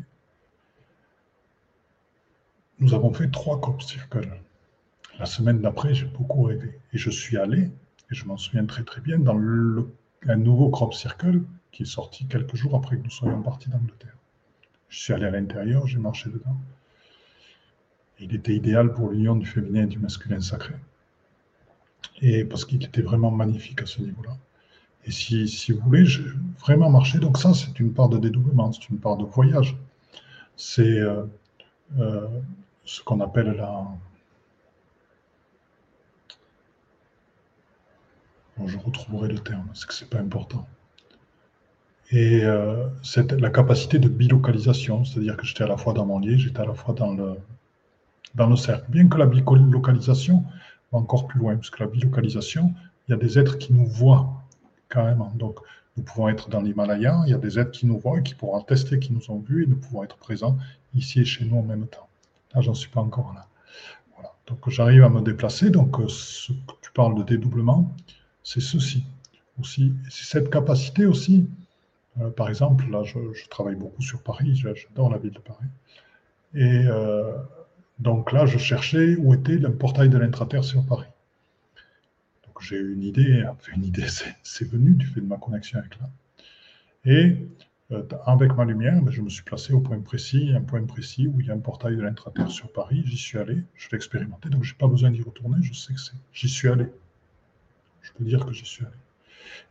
nous 2.79 2.93
avons 2.93 3.13
fait 3.13 3.29
trois 3.29 3.59
crop 3.59 3.81
circles. 3.81 4.41
La 5.19 5.25
semaine 5.25 5.59
d'après, 5.59 5.93
j'ai 5.93 6.05
beaucoup 6.05 6.43
rêvé. 6.43 6.79
Et 6.93 6.97
je 6.97 7.09
suis 7.09 7.37
allé, 7.37 7.63
et 7.63 8.15
je 8.15 8.25
m'en 8.25 8.37
souviens 8.37 8.65
très 8.65 8.83
très 8.83 9.01
bien, 9.01 9.19
dans 9.19 9.37
un 10.27 10.35
nouveau 10.37 10.69
crop 10.69 10.93
circle 10.93 11.41
qui 11.71 11.83
est 11.83 11.85
sorti 11.85 12.25
quelques 12.25 12.55
jours 12.55 12.75
après 12.75 12.97
que 12.97 13.03
nous 13.03 13.09
soyons 13.09 13.41
partis 13.41 13.69
d'Angleterre. 13.69 14.15
Je 14.87 14.97
suis 14.97 15.13
allé 15.13 15.25
à 15.25 15.31
l'intérieur, 15.31 15.85
j'ai 15.87 15.99
marché 15.99 16.29
dedans. 16.29 16.57
il 18.19 18.33
était 18.33 18.55
idéal 18.55 18.93
pour 18.93 19.09
l'union 19.09 19.35
du 19.35 19.45
féminin 19.45 19.83
et 19.83 19.87
du 19.87 19.99
masculin 19.99 20.39
sacré. 20.39 20.75
Et 22.21 22.45
parce 22.45 22.63
qu'il 22.65 22.83
était 22.83 23.01
vraiment 23.01 23.31
magnifique 23.31 23.81
à 23.81 23.85
ce 23.85 24.01
niveau-là. 24.01 24.37
Et 25.05 25.11
si, 25.11 25.47
si 25.47 25.73
vous 25.73 25.81
voulez, 25.81 26.05
j'ai 26.05 26.23
vraiment 26.59 26.89
marché. 26.89 27.19
Donc 27.19 27.37
ça, 27.37 27.53
c'est 27.53 27.77
une 27.79 27.93
part 27.93 28.09
de 28.09 28.17
dédoublement, 28.17 28.71
c'est 28.71 28.89
une 28.89 28.99
part 28.99 29.17
de 29.17 29.25
voyage. 29.25 29.77
C'est 30.55 30.99
euh, 30.99 31.23
euh, 31.97 32.27
ce 32.85 33.01
qu'on 33.03 33.19
appelle 33.21 33.51
la, 33.51 33.85
je 38.67 38.77
retrouverai 38.77 39.29
le 39.29 39.39
terme, 39.39 39.67
c'est 39.73 39.87
que 39.87 39.93
c'est 39.93 40.09
pas 40.09 40.19
important. 40.19 40.67
Et 42.11 42.43
euh, 42.43 42.87
c'est 43.03 43.31
la 43.33 43.49
capacité 43.51 43.99
de 43.99 44.09
bilocalisation, 44.09 45.05
c'est-à-dire 45.05 45.37
que 45.37 45.45
j'étais 45.45 45.63
à 45.63 45.67
la 45.67 45.77
fois 45.77 45.93
dans 45.93 46.05
mon 46.05 46.19
lit, 46.19 46.39
j'étais 46.39 46.59
à 46.59 46.65
la 46.65 46.73
fois 46.73 46.95
dans 46.95 47.13
le, 47.13 47.35
dans 48.33 48.47
le 48.47 48.55
cercle. 48.55 48.85
Bien 48.89 49.07
que 49.07 49.17
la 49.17 49.27
bilocalisation 49.27 50.43
va 50.91 50.97
encore 50.97 51.27
plus 51.27 51.39
loin, 51.39 51.55
parce 51.55 51.69
que 51.69 51.83
la 51.83 51.89
bilocalisation, 51.89 52.73
il 53.07 53.11
y 53.11 53.13
a 53.13 53.17
des 53.17 53.37
êtres 53.37 53.59
qui 53.59 53.73
nous 53.73 53.85
voient 53.85 54.43
carrément. 54.89 55.31
Donc, 55.35 55.59
nous 55.97 56.03
pouvons 56.03 56.29
être 56.29 56.49
dans 56.49 56.61
l'Himalaya, 56.61 57.21
il 57.25 57.31
y 57.31 57.33
a 57.33 57.37
des 57.37 57.59
êtres 57.59 57.71
qui 57.71 57.85
nous 57.85 57.99
voient 57.99 58.19
et 58.19 58.23
qui 58.23 58.33
pourront 58.33 58.57
attester 58.57 58.97
qu'ils 58.97 59.15
nous 59.15 59.29
ont 59.29 59.39
vus 59.39 59.63
et 59.63 59.67
nous 59.67 59.75
pouvons 59.75 60.03
être 60.03 60.17
présents 60.17 60.57
ici 60.95 61.19
et 61.19 61.25
chez 61.25 61.45
nous 61.45 61.57
en 61.57 61.63
même 61.63 61.85
temps. 61.87 62.07
Là, 62.55 62.61
j'en 62.61 62.73
suis 62.73 62.89
pas 62.89 63.01
encore 63.01 63.33
là. 63.35 63.45
Voilà. 64.15 64.33
Donc, 64.47 64.67
j'arrive 64.69 65.03
à 65.03 65.09
me 65.09 65.21
déplacer. 65.21 65.69
Donc, 65.69 65.99
euh, 65.99 66.07
ce 66.07 66.53
que 66.53 66.73
tu 66.81 66.91
parles 66.91 67.15
de 67.15 67.23
dédoublement, 67.23 67.95
c'est 68.49 68.61
ceci 68.61 69.03
aussi. 69.59 69.93
C'est 70.09 70.25
cette 70.25 70.49
capacité 70.49 71.05
aussi. 71.05 71.47
Euh, 72.19 72.31
par 72.31 72.49
exemple, 72.49 72.89
là, 72.89 73.03
je, 73.03 73.47
travaille 73.47 73.75
beaucoup 73.75 74.01
sur 74.01 74.23
Paris, 74.23 74.55
j'adore 74.55 75.11
la 75.11 75.19
ville 75.19 75.33
de 75.33 75.39
Paris. 75.39 75.67
Et 76.55 76.87
euh, 76.87 77.37
donc 77.99 78.31
là, 78.31 78.47
je 78.47 78.57
cherchais 78.57 79.15
où 79.17 79.35
était 79.35 79.57
le 79.57 79.71
portail 79.75 80.09
de 80.09 80.17
l'intraterre 80.17 80.63
sur 80.63 80.83
Paris. 80.83 81.09
Donc 82.47 82.63
j'ai 82.63 82.77
eu 82.77 82.93
une 82.93 83.03
idée, 83.03 83.45
une 83.75 83.85
idée, 83.85 84.07
c'est 84.43 84.67
venu 84.67 84.95
du 84.95 85.05
fait 85.05 85.21
de 85.21 85.27
ma 85.27 85.37
connexion 85.37 85.77
avec 85.77 85.99
là. 85.99 86.09
Et 87.05 87.37
euh, 87.91 88.01
avec 88.25 88.55
ma 88.55 88.65
lumière, 88.65 88.99
ben, 88.99 89.11
je 89.11 89.21
me 89.21 89.29
suis 89.29 89.43
placé 89.43 89.73
au 89.73 89.79
point 89.79 89.99
précis, 89.99 90.53
un 90.55 90.61
point 90.61 90.83
précis 90.85 91.27
où 91.27 91.39
il 91.39 91.45
y 91.45 91.51
a 91.51 91.53
un 91.53 91.59
portail 91.59 91.95
de 91.95 92.01
l'intraterre 92.01 92.49
sur 92.49 92.73
Paris. 92.73 93.03
J'y 93.05 93.17
suis 93.17 93.37
allé, 93.37 93.63
je 93.75 93.89
l'ai 93.91 93.95
expérimenté, 93.97 94.49
donc 94.49 94.63
je 94.63 94.73
n'ai 94.73 94.77
pas 94.79 94.87
besoin 94.87 95.11
d'y 95.11 95.21
retourner, 95.21 95.57
je 95.61 95.71
sais 95.71 95.93
que 95.93 95.99
c'est. 95.99 96.17
J'y 96.33 96.49
suis 96.49 96.67
allé 96.67 96.87
je 98.09 98.17
peux 98.17 98.25
dire 98.25 98.45
que 98.45 98.51
j'y 98.51 98.65
suis 98.65 98.85
allé. 98.85 98.95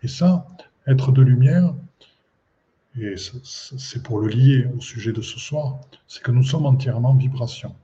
Et 0.03 0.09
ça, 0.09 0.46
être 0.87 1.12
de 1.12 1.22
lumière, 1.22 1.74
et 3.01 3.14
c'est 3.16 4.03
pour 4.03 4.20
le 4.20 4.29
lier 4.29 4.66
au 4.77 4.81
sujet 4.81 5.12
de 5.12 5.22
ce 5.22 5.38
soir, 5.38 5.81
c'est 6.07 6.22
que 6.22 6.33
nous 6.33 6.42
sommes 6.42 6.66
entièrement 6.66 7.14
vibration. 7.14 7.74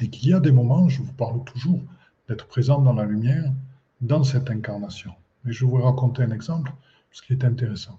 Et 0.00 0.10
qu'il 0.10 0.28
y 0.28 0.34
a 0.34 0.40
des 0.40 0.52
moments, 0.52 0.88
je 0.88 1.00
vous 1.02 1.12
parle 1.12 1.42
toujours, 1.44 1.80
d'être 2.28 2.46
présent 2.46 2.80
dans 2.82 2.92
la 2.92 3.04
lumière, 3.04 3.52
dans 4.00 4.24
cette 4.24 4.50
incarnation. 4.50 5.12
Et 5.46 5.52
je 5.52 5.64
vais 5.64 5.70
vous 5.70 5.82
raconter 5.82 6.22
un 6.22 6.32
exemple, 6.32 6.72
ce 7.12 7.22
qui 7.22 7.32
est 7.32 7.44
intéressant. 7.44 7.98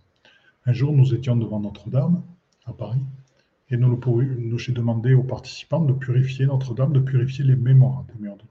Un 0.66 0.74
jour, 0.74 0.92
nous 0.92 1.14
étions 1.14 1.36
devant 1.36 1.60
Notre-Dame, 1.60 2.22
à 2.66 2.74
Paris, 2.74 3.02
et 3.70 3.78
nous, 3.78 4.00
nous 4.40 4.58
j'ai 4.58 4.72
demandé 4.74 5.14
aux 5.14 5.24
participants 5.24 5.82
de 5.84 5.94
purifier 5.94 6.46
Notre-Dame, 6.46 6.94
de 6.94 7.00
purifier 7.00 7.44
les 7.44 7.56
mémoires 7.56 8.04
des 8.04 8.20
murs 8.20 8.38
de 8.38 8.44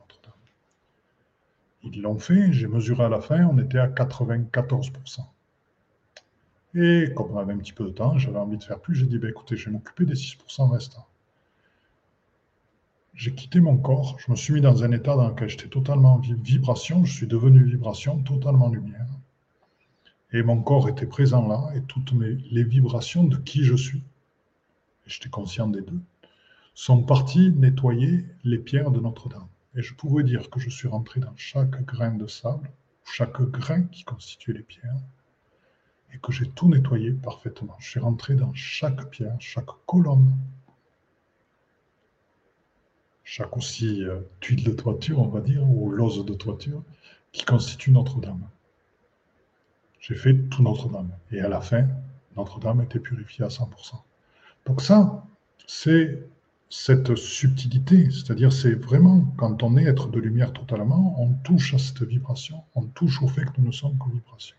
ils 1.92 2.02
l'ont 2.02 2.18
fait, 2.18 2.52
j'ai 2.52 2.66
mesuré 2.66 3.04
à 3.04 3.08
la 3.08 3.20
fin, 3.20 3.44
on 3.46 3.58
était 3.58 3.78
à 3.78 3.88
94%. 3.88 5.20
Et 6.74 7.12
comme 7.14 7.30
on 7.32 7.38
avait 7.38 7.54
un 7.54 7.58
petit 7.58 7.72
peu 7.72 7.84
de 7.84 7.90
temps, 7.90 8.18
j'avais 8.18 8.38
envie 8.38 8.58
de 8.58 8.64
faire 8.64 8.78
plus, 8.78 8.94
j'ai 8.94 9.06
dit, 9.06 9.18
bah, 9.18 9.28
écoutez, 9.28 9.56
je 9.56 9.66
vais 9.66 9.72
m'occuper 9.72 10.04
des 10.04 10.14
6% 10.14 10.70
restants. 10.70 11.06
J'ai 13.14 13.34
quitté 13.34 13.60
mon 13.60 13.78
corps, 13.78 14.18
je 14.18 14.30
me 14.30 14.36
suis 14.36 14.52
mis 14.52 14.60
dans 14.60 14.84
un 14.84 14.92
état 14.92 15.16
dans 15.16 15.28
lequel 15.28 15.48
j'étais 15.48 15.68
totalement 15.68 16.14
en 16.14 16.18
vibration, 16.18 17.04
je 17.06 17.12
suis 17.14 17.26
devenu 17.26 17.64
vibration, 17.64 18.18
totalement 18.22 18.68
lumière. 18.68 19.06
Et 20.32 20.42
mon 20.42 20.60
corps 20.60 20.88
était 20.90 21.06
présent 21.06 21.48
là, 21.48 21.70
et 21.74 21.80
toutes 21.82 22.12
les 22.12 22.64
vibrations 22.64 23.24
de 23.24 23.36
qui 23.36 23.64
je 23.64 23.74
suis, 23.74 24.02
et 25.06 25.10
j'étais 25.10 25.30
conscient 25.30 25.68
des 25.68 25.80
deux, 25.80 26.00
sont 26.74 27.02
parties 27.02 27.50
nettoyer 27.52 28.26
les 28.44 28.58
pierres 28.58 28.90
de 28.90 29.00
Notre-Dame. 29.00 29.48
Et 29.76 29.82
je 29.82 29.94
pouvais 29.94 30.24
dire 30.24 30.48
que 30.48 30.58
je 30.58 30.70
suis 30.70 30.88
rentré 30.88 31.20
dans 31.20 31.36
chaque 31.36 31.84
grain 31.84 32.14
de 32.14 32.26
sable, 32.26 32.70
chaque 33.04 33.42
grain 33.42 33.82
qui 33.84 34.04
constituait 34.04 34.54
les 34.54 34.62
pierres, 34.62 35.02
et 36.14 36.18
que 36.18 36.32
j'ai 36.32 36.48
tout 36.48 36.68
nettoyé 36.68 37.12
parfaitement. 37.12 37.76
Je 37.78 37.90
suis 37.90 38.00
rentré 38.00 38.34
dans 38.34 38.54
chaque 38.54 39.10
pierre, 39.10 39.36
chaque 39.38 39.68
colonne, 39.84 40.34
chaque 43.22 43.54
aussi 43.56 44.02
euh, 44.04 44.20
tuile 44.40 44.64
de 44.64 44.72
toiture, 44.72 45.18
on 45.18 45.28
va 45.28 45.40
dire, 45.40 45.68
ou 45.68 45.90
lose 45.90 46.24
de 46.24 46.34
toiture, 46.34 46.82
qui 47.32 47.44
constitue 47.44 47.90
Notre-Dame. 47.90 48.48
J'ai 50.00 50.14
fait 50.14 50.48
tout 50.48 50.62
Notre-Dame. 50.62 51.10
Et 51.32 51.40
à 51.40 51.48
la 51.48 51.60
fin, 51.60 51.86
Notre-Dame 52.36 52.80
était 52.80 53.00
purifiée 53.00 53.44
à 53.44 53.48
100%. 53.48 53.96
Donc 54.64 54.80
ça, 54.80 55.26
c'est 55.66 56.26
cette 56.68 57.14
subtilité, 57.14 58.10
c'est-à-dire 58.10 58.52
c'est 58.52 58.74
vraiment 58.74 59.24
quand 59.36 59.62
on 59.62 59.76
est 59.76 59.84
être 59.84 60.08
de 60.08 60.18
lumière 60.18 60.52
totalement, 60.52 61.14
on 61.20 61.32
touche 61.44 61.74
à 61.74 61.78
cette 61.78 62.02
vibration, 62.02 62.64
on 62.74 62.82
touche 62.82 63.22
au 63.22 63.28
fait 63.28 63.44
que 63.44 63.60
nous 63.60 63.68
ne 63.68 63.72
sommes 63.72 63.98
que 63.98 64.10
vibration. 64.10 64.56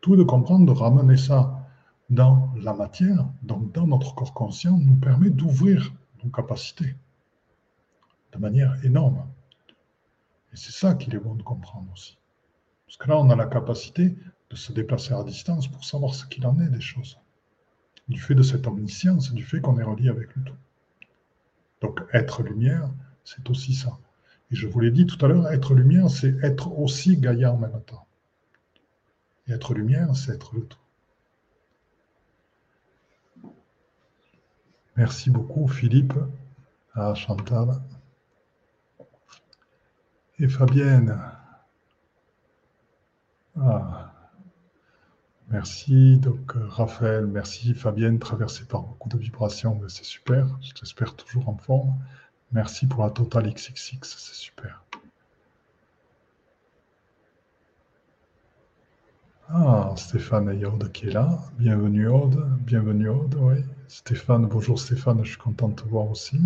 Tout 0.00 0.16
de 0.16 0.22
comprendre, 0.22 0.66
de 0.66 0.78
ramener 0.78 1.16
ça 1.16 1.66
dans 2.10 2.52
la 2.56 2.74
matière, 2.74 3.26
donc 3.42 3.72
dans 3.72 3.86
notre 3.86 4.14
corps 4.14 4.34
conscient, 4.34 4.76
nous 4.76 4.96
permet 4.96 5.30
d'ouvrir 5.30 5.92
nos 6.22 6.30
capacités 6.30 6.94
de 8.32 8.38
manière 8.38 8.76
énorme. 8.84 9.26
Et 10.52 10.56
c'est 10.56 10.72
ça 10.72 10.94
qu'il 10.94 11.14
est 11.14 11.18
bon 11.18 11.34
de 11.34 11.42
comprendre 11.42 11.90
aussi. 11.92 12.18
Parce 12.86 12.96
que 12.96 13.08
là, 13.08 13.18
on 13.18 13.30
a 13.30 13.36
la 13.36 13.46
capacité 13.46 14.16
de 14.50 14.56
se 14.56 14.72
déplacer 14.72 15.14
à 15.14 15.22
distance 15.22 15.68
pour 15.68 15.84
savoir 15.84 16.14
ce 16.14 16.26
qu'il 16.26 16.44
en 16.46 16.58
est 16.60 16.68
des 16.68 16.80
choses. 16.80 17.18
Du 18.08 18.20
fait 18.20 18.34
de 18.34 18.42
cette 18.42 18.66
omniscience, 18.66 19.32
du 19.32 19.44
fait 19.44 19.60
qu'on 19.60 19.78
est 19.78 19.84
relié 19.84 20.08
avec 20.08 20.34
le 20.34 20.42
tout. 20.42 20.56
Donc 21.80 22.00
être 22.12 22.42
lumière, 22.42 22.90
c'est 23.24 23.48
aussi 23.50 23.74
ça. 23.74 23.98
Et 24.50 24.56
je 24.56 24.66
vous 24.66 24.80
l'ai 24.80 24.90
dit 24.90 25.06
tout 25.06 25.24
à 25.24 25.28
l'heure, 25.28 25.48
être 25.52 25.74
lumière, 25.74 26.10
c'est 26.10 26.34
être 26.42 26.72
aussi 26.78 27.16
Gaïa 27.16 27.52
en 27.52 27.58
même 27.58 27.80
temps. 27.82 28.06
Et 29.46 29.52
être 29.52 29.74
lumière, 29.74 30.14
c'est 30.14 30.32
être 30.32 30.54
le 30.54 30.66
tout. 30.66 30.78
Merci 34.96 35.30
beaucoup 35.30 35.66
Philippe, 35.68 36.14
à 36.94 37.14
Chantal 37.14 37.80
et 40.38 40.48
Fabienne. 40.48 41.18
Ah. 43.56 44.09
Merci, 45.50 46.16
donc 46.18 46.54
euh, 46.54 46.64
Raphaël, 46.68 47.26
merci 47.26 47.74
Fabienne, 47.74 48.20
traversée 48.20 48.64
par 48.66 48.82
beaucoup 48.82 49.08
de 49.08 49.18
vibrations, 49.18 49.80
c'est 49.88 50.04
super, 50.04 50.46
je 50.62 50.70
t'espère 50.72 51.16
toujours 51.16 51.48
en 51.48 51.56
forme. 51.56 51.92
Merci 52.52 52.86
pour 52.86 53.02
la 53.02 53.10
Total 53.10 53.52
XXX, 53.52 53.98
c'est 54.02 54.34
super. 54.34 54.84
Ah, 59.48 59.92
Stéphane 59.96 60.56
Yod 60.56 60.92
qui 60.92 61.08
est 61.08 61.10
là. 61.10 61.40
Bienvenue 61.58 62.06
Aude, 62.06 62.46
bienvenue 62.60 63.08
Aude, 63.08 63.34
oui. 63.40 63.56
Stéphane, 63.88 64.46
bonjour 64.46 64.78
Stéphane, 64.78 65.24
je 65.24 65.30
suis 65.30 65.38
content 65.38 65.68
de 65.68 65.74
te 65.74 65.88
voir 65.88 66.08
aussi. 66.08 66.38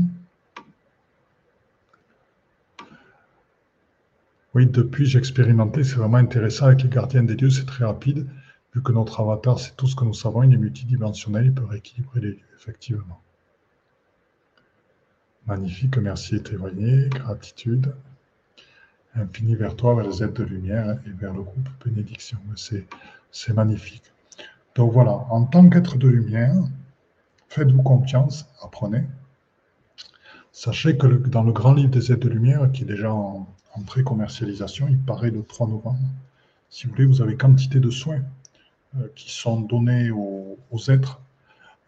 Oui, 4.55 4.67
depuis 4.67 5.05
j'ai 5.05 5.19
expérimenté, 5.19 5.85
c'est 5.85 5.97
vraiment 5.97 6.17
intéressant 6.17 6.67
avec 6.67 6.83
les 6.83 6.89
gardiens 6.89 7.23
des 7.23 7.37
lieux, 7.37 7.51
c'est 7.51 7.67
très 7.67 7.85
rapide. 7.85 8.27
Vu 8.75 8.83
que 8.83 8.91
notre 8.91 9.21
avatar, 9.21 9.61
c'est 9.61 9.77
tout 9.77 9.87
ce 9.87 9.95
que 9.95 10.05
nous 10.05 10.15
savons, 10.15 10.43
il 10.43 10.53
est 10.53 10.57
multidimensionnel, 10.59 11.47
il 11.47 11.55
peut 11.55 11.65
rééquilibrer 11.65 12.21
les 12.21 12.31
lieux, 12.31 12.55
effectivement. 12.57 13.21
Magnifique, 15.47 15.97
merci 15.99 16.43
témoigné, 16.43 17.09
gratitude. 17.09 17.95
Infini 19.15 19.55
vers 19.55 19.77
toi, 19.77 19.95
vers 19.95 20.09
les 20.09 20.25
aides 20.25 20.33
de 20.33 20.43
lumière 20.43 20.99
et 21.07 21.11
vers 21.11 21.33
le 21.33 21.43
groupe 21.43 21.69
bénédiction. 21.85 22.39
C'est 22.57 23.53
magnifique. 23.53 24.13
Donc 24.75 24.93
voilà, 24.93 25.13
en 25.31 25.45
tant 25.45 25.69
qu'être 25.71 25.97
de 25.97 26.09
lumière, 26.09 26.57
faites-vous 27.49 27.83
confiance, 27.83 28.49
apprenez. 28.61 29.05
Sachez 30.51 30.99
que 30.99 31.07
dans 31.07 31.45
le 31.45 31.53
grand 31.53 31.75
livre 31.75 31.91
des 31.91 32.11
aides 32.11 32.19
de 32.19 32.29
lumière, 32.29 32.73
qui 32.73 32.83
est 32.83 32.87
déjà 32.87 33.13
en, 33.13 33.47
en 33.75 33.83
pré-commercialisation, 33.83 34.89
il 34.89 34.99
paraît 34.99 35.31
le 35.31 35.45
3 35.45 35.69
novembre, 35.69 35.99
si 36.71 36.87
vous 36.87 36.93
voulez, 36.95 37.07
vous 37.07 37.23
avez 37.23 37.37
quantité 37.37 37.79
de 37.79 37.91
soins 37.91 38.23
qui 39.15 39.33
sont 39.33 39.61
donnés 39.61 40.11
aux, 40.11 40.57
êtres. 40.89 41.21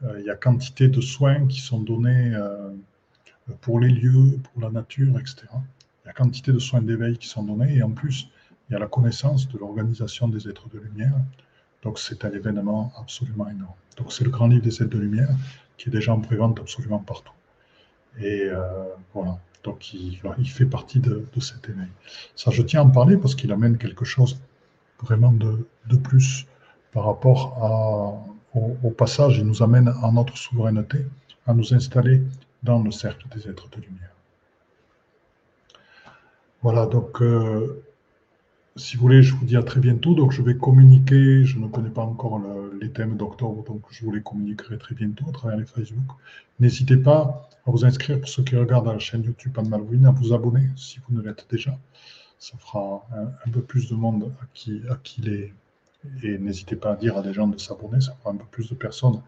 Euh, 0.02 0.20
il 0.20 0.26
y 0.26 0.30
a 0.30 0.36
quantité 0.36 0.88
de 0.88 1.00
soins 1.00 1.46
qui 1.46 1.60
sont 1.60 1.80
donnés 1.80 2.32
euh, 2.34 2.70
pour 3.60 3.80
les 3.80 3.88
lieux, 3.88 4.38
pour 4.42 4.62
la 4.62 4.70
nature, 4.70 5.18
etc. 5.18 5.46
Il 6.04 6.08
y 6.08 6.10
a 6.10 6.12
quantité 6.12 6.52
de 6.52 6.58
soins 6.58 6.82
d'éveil 6.82 7.16
qui 7.18 7.28
sont 7.28 7.42
donnés 7.42 7.76
et 7.76 7.82
en 7.82 7.90
plus, 7.90 8.28
il 8.68 8.72
y 8.72 8.76
a 8.76 8.78
la 8.78 8.86
connaissance 8.86 9.48
de 9.48 9.58
l'organisation 9.58 10.28
des 10.28 10.48
êtres 10.48 10.68
de 10.68 10.78
lumière. 10.78 11.14
Donc 11.82 11.98
c'est 11.98 12.24
un 12.24 12.30
événement 12.30 12.92
absolument 12.98 13.48
énorme. 13.48 13.74
Donc 13.96 14.12
c'est 14.12 14.24
le 14.24 14.30
grand 14.30 14.48
livre 14.48 14.62
des 14.62 14.82
êtres 14.82 14.90
de 14.90 14.98
lumière 14.98 15.30
qui 15.78 15.88
est 15.88 15.92
déjà 15.92 16.12
en 16.12 16.20
prévente 16.20 16.58
absolument 16.58 16.98
partout. 16.98 17.32
Et 18.18 18.48
voilà, 19.12 19.38
donc 19.62 19.92
il, 19.92 20.18
fait 20.46 20.64
partie 20.64 21.00
de, 21.00 21.24
cet 21.40 21.68
éveil. 21.68 21.88
Ça, 22.34 22.50
je 22.50 22.62
tiens 22.62 22.80
à 22.80 22.84
en 22.84 22.90
parler 22.90 23.16
parce 23.16 23.34
qu'il 23.34 23.52
amène 23.52 23.76
quelque 23.78 24.04
chose 24.04 24.40
vraiment 25.02 25.32
de, 25.32 25.68
de 25.86 25.96
plus 25.96 26.46
par 26.96 27.04
rapport 27.04 28.32
au, 28.54 28.90
passage, 28.90 29.36
il 29.36 29.44
nous 29.44 29.62
amène 29.62 29.88
à 30.02 30.10
notre 30.10 30.34
souveraineté, 30.38 31.04
à 31.46 31.52
nous 31.52 31.74
installer 31.74 32.22
dans 32.62 32.82
le 32.82 32.90
cercle 32.90 33.28
des 33.34 33.50
êtres 33.50 33.68
de 33.68 33.82
lumière. 33.82 34.14
Voilà, 36.62 36.86
donc 36.86 37.20
euh, 37.20 37.84
si 38.76 38.96
vous 38.96 39.02
voulez, 39.02 39.22
je 39.22 39.34
vous 39.34 39.44
dis 39.44 39.58
à 39.58 39.62
très 39.62 39.78
bientôt. 39.78 40.14
Donc 40.14 40.32
je 40.32 40.40
vais 40.40 40.56
communiquer, 40.56 41.44
je 41.44 41.58
ne 41.58 41.68
connais 41.68 41.90
pas 41.90 42.00
encore 42.00 42.40
les 42.80 42.90
thèmes 42.90 43.18
d'octobre, 43.18 43.62
donc 43.64 43.82
je 43.90 44.02
vous 44.02 44.12
les 44.12 44.22
communiquerai 44.22 44.78
très 44.78 44.94
bientôt 44.94 45.26
à 45.28 45.32
travers 45.32 45.58
les 45.58 45.66
Facebook. 45.66 46.16
N'hésitez 46.60 46.96
pas 46.96 47.50
à 47.66 47.70
vous 47.70 47.84
inscrire 47.84 48.18
pour 48.20 48.30
ceux 48.30 48.42
qui 48.42 48.56
regardent 48.56 48.86
la 48.86 48.98
chaîne 48.98 49.22
YouTube 49.22 49.52
Anne 49.58 49.68
Malouine, 49.68 50.06
à 50.06 50.12
vous 50.12 50.32
abonner 50.32 50.70
si 50.76 50.98
vous 51.00 51.14
ne 51.14 51.20
l'êtes 51.20 51.46
déjà. 51.50 51.78
Ça 52.38 52.56
fera 52.56 53.06
un, 53.46 53.50
peu 53.50 53.60
plus 53.60 53.90
de 53.90 53.94
monde 53.94 54.32
à 54.40 54.46
qui, 54.54 54.80
à 54.88 54.96
qui 55.02 55.20
les, 55.20 55.52
et 56.22 56.38
n'hésitez 56.38 56.76
pas 56.76 56.92
à 56.92 56.96
dire 56.96 57.16
à 57.16 57.22
des 57.22 57.32
gens 57.32 57.46
de 57.48 57.58
s'abonner, 57.58 58.00
ça 58.00 58.16
fera 58.20 58.30
un 58.30 58.36
peu 58.36 58.46
plus 58.50 58.70
de 58.70 58.74
personnes 58.74 59.20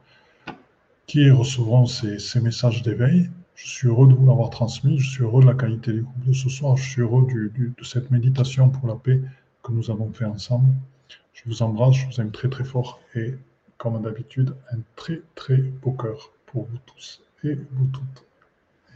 qui 1.06 1.30
recevront 1.30 1.86
ces, 1.86 2.40
messages 2.40 2.82
d'éveil. 2.82 3.30
Je 3.54 3.66
suis 3.66 3.88
heureux 3.88 4.06
de 4.06 4.14
vous 4.14 4.26
l'avoir 4.26 4.50
transmis, 4.50 4.98
je 4.98 5.10
suis 5.10 5.22
heureux 5.22 5.42
de 5.42 5.48
la 5.48 5.54
qualité 5.54 5.92
du 5.92 6.02
groupe 6.02 6.24
de 6.24 6.32
ce 6.32 6.48
soir, 6.48 6.76
je 6.76 6.88
suis 6.88 7.02
heureux 7.02 7.26
de 7.26 7.84
cette 7.84 8.10
méditation 8.10 8.68
pour 8.68 8.86
la 8.86 8.94
paix 8.94 9.20
que 9.62 9.72
nous 9.72 9.90
avons 9.90 10.12
fait 10.12 10.26
ensemble. 10.26 10.72
Je 11.32 11.42
vous 11.46 11.62
embrasse, 11.62 11.96
je 11.96 12.06
vous 12.06 12.20
aime 12.20 12.30
très 12.30 12.48
très 12.48 12.64
fort 12.64 13.00
et 13.14 13.34
comme 13.78 14.02
d'habitude, 14.02 14.54
un 14.72 14.78
très 14.96 15.22
très 15.34 15.56
beau 15.56 15.92
cœur 15.92 16.32
pour 16.46 16.66
vous 16.66 16.78
tous 16.86 17.22
et 17.44 17.54
vous 17.54 17.86
toutes. 17.86 18.24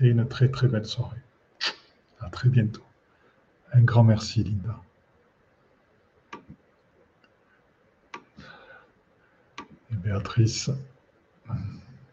Et 0.00 0.08
une 0.08 0.26
très 0.26 0.48
très 0.48 0.68
belle 0.68 0.86
soirée. 0.86 1.22
À 2.20 2.28
très 2.30 2.48
bientôt. 2.48 2.82
Un 3.72 3.82
grand 3.82 4.04
merci 4.04 4.42
Linda. 4.42 4.80
Béatrice. 9.96 10.70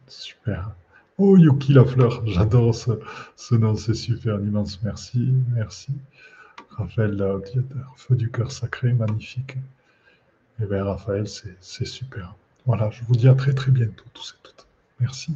Super. 0.08 0.72
Oh, 1.18 1.36
Yuki 1.38 1.74
la 1.74 1.84
fleur, 1.84 2.26
j'adore 2.26 2.74
ce, 2.74 3.56
nom, 3.56 3.76
c'est 3.76 3.94
super, 3.94 4.36
un 4.36 4.42
immense 4.42 4.82
merci, 4.84 5.34
merci. 5.54 5.92
Raphaël 6.72 7.16
gladiateur, 7.16 7.94
feu 7.98 8.16
du 8.16 8.32
cœur 8.32 8.52
sacré, 8.52 8.94
magnifique. 8.94 9.58
Et 9.58 10.64
eh 10.64 10.66
bien 10.66 10.84
Raphaël, 10.86 11.28
c'est 11.28 11.86
super. 11.86 12.36
Voilà, 12.66 12.90
je 12.90 13.04
vous 13.04 13.16
dis 13.16 13.28
à 13.28 13.36
très 13.36 13.54
très 13.54 13.72
bientôt, 13.72 14.06
tous 14.14 14.34
et 14.34 14.42
toutes. 14.44 14.66
Merci. 15.02 15.36